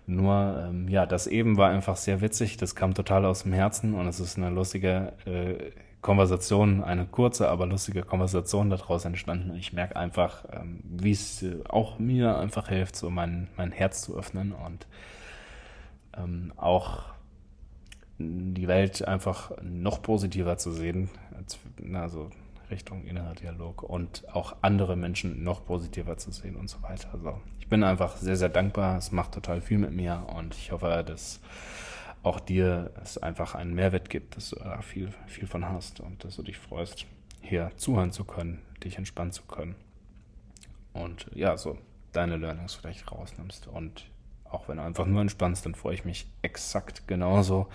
Nur, 0.05 0.65
ähm, 0.67 0.87
ja, 0.89 1.05
das 1.05 1.27
eben 1.27 1.57
war 1.57 1.69
einfach 1.69 1.95
sehr 1.95 2.21
witzig. 2.21 2.57
Das 2.57 2.75
kam 2.75 2.93
total 2.93 3.25
aus 3.25 3.43
dem 3.43 3.53
Herzen 3.53 3.93
und 3.93 4.07
es 4.07 4.19
ist 4.19 4.37
eine 4.37 4.49
lustige 4.49 5.13
äh, 5.25 5.71
Konversation, 6.03 6.83
eine 6.83 7.05
kurze, 7.05 7.49
aber 7.49 7.65
lustige 7.65 8.03
Konversation 8.03 8.69
daraus 8.69 9.05
entstanden. 9.05 9.55
Ich 9.55 9.73
merke 9.73 9.95
einfach, 9.95 10.45
ähm, 10.51 10.81
wie 10.83 11.11
es 11.11 11.41
äh, 11.41 11.55
auch 11.67 11.97
mir 11.97 12.37
einfach 12.37 12.67
hilft, 12.67 12.95
so 12.95 13.09
mein, 13.09 13.47
mein 13.57 13.71
Herz 13.71 14.01
zu 14.01 14.15
öffnen 14.15 14.51
und 14.51 14.85
ähm, 16.15 16.53
auch 16.57 17.05
die 18.19 18.67
Welt 18.67 19.07
einfach 19.07 19.51
noch 19.61 20.01
positiver 20.01 20.57
zu 20.57 20.71
sehen. 20.71 21.09
Also 21.93 22.29
Richtung 22.69 23.05
innerer 23.05 23.33
Dialog 23.33 23.81
und 23.83 24.23
auch 24.33 24.57
andere 24.61 24.95
Menschen 24.95 25.43
noch 25.43 25.65
positiver 25.65 26.17
zu 26.17 26.31
sehen 26.31 26.55
und 26.55 26.69
so 26.69 26.81
weiter. 26.83 27.09
Also 27.13 27.39
ich 27.59 27.67
bin 27.69 27.83
einfach 27.83 28.17
sehr, 28.17 28.35
sehr 28.35 28.49
dankbar. 28.49 28.97
Es 28.97 29.11
macht 29.11 29.33
total 29.33 29.61
viel 29.61 29.77
mit 29.77 29.93
mir 29.93 30.27
und 30.35 30.53
ich 30.53 30.71
hoffe, 30.71 31.03
dass 31.05 31.39
auch 32.23 32.39
dir 32.39 32.91
es 33.03 33.17
einfach 33.17 33.53
einen 33.53 33.73
Mehrwert 33.73 34.09
gibt, 34.09 34.37
dass 34.37 34.49
du 34.49 34.55
da 34.55 34.81
viel, 34.81 35.13
viel 35.27 35.47
von 35.47 35.65
hast 35.65 35.99
und 35.99 36.23
dass 36.23 36.37
du 36.37 36.43
dich 36.43 36.57
freust, 36.57 37.05
hier 37.41 37.71
zuhören 37.75 38.11
zu 38.11 38.23
können, 38.23 38.61
dich 38.83 38.97
entspannen 38.97 39.33
zu 39.33 39.43
können. 39.43 39.75
Und 40.93 41.29
ja, 41.35 41.57
so 41.57 41.77
deine 42.13 42.37
Learnings 42.37 42.75
vielleicht 42.75 43.11
rausnimmst. 43.11 43.67
Und 43.67 44.05
auch 44.45 44.67
wenn 44.67 44.77
du 44.77 44.83
einfach 44.83 45.05
nur 45.05 45.21
entspannst, 45.21 45.65
dann 45.65 45.75
freue 45.75 45.95
ich 45.95 46.05
mich 46.05 46.27
exakt 46.41 47.07
genauso. 47.07 47.67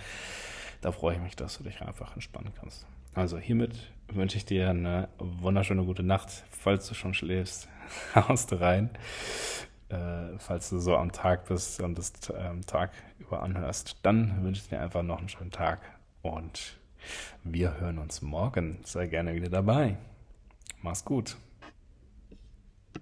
Da 0.81 0.91
freue 0.91 1.15
ich 1.15 1.21
mich, 1.21 1.35
dass 1.35 1.57
du 1.57 1.63
dich 1.63 1.81
einfach 1.81 2.13
entspannen 2.15 2.53
kannst. 2.59 2.87
Also 3.13 3.37
hiermit 3.37 3.91
wünsche 4.07 4.37
ich 4.37 4.45
dir 4.45 4.69
eine 4.69 5.09
wunderschöne 5.19 5.83
gute 5.83 6.03
Nacht. 6.03 6.29
Falls 6.49 6.87
du 6.87 6.95
schon 6.95 7.13
schläfst, 7.13 7.67
haust 8.15 8.53
rein. 8.59 8.89
Äh, 9.89 10.37
falls 10.37 10.69
du 10.69 10.79
so 10.79 10.95
am 10.95 11.11
Tag 11.11 11.45
bist 11.47 11.81
und 11.81 11.97
das 11.97 12.13
ähm, 12.37 12.65
Tag 12.65 12.91
über 13.17 13.41
anhörst, 13.41 13.97
dann 14.03 14.43
wünsche 14.43 14.61
ich 14.61 14.69
dir 14.69 14.81
einfach 14.81 15.01
noch 15.03 15.19
einen 15.19 15.29
schönen 15.29 15.51
Tag 15.51 15.79
und 16.21 16.77
wir 17.43 17.79
hören 17.79 17.97
uns 17.97 18.21
morgen. 18.21 18.79
Sei 18.83 19.07
gerne 19.07 19.33
wieder 19.33 19.49
dabei. 19.49 19.97
Mach's 20.81 21.03
gut. 21.03 21.37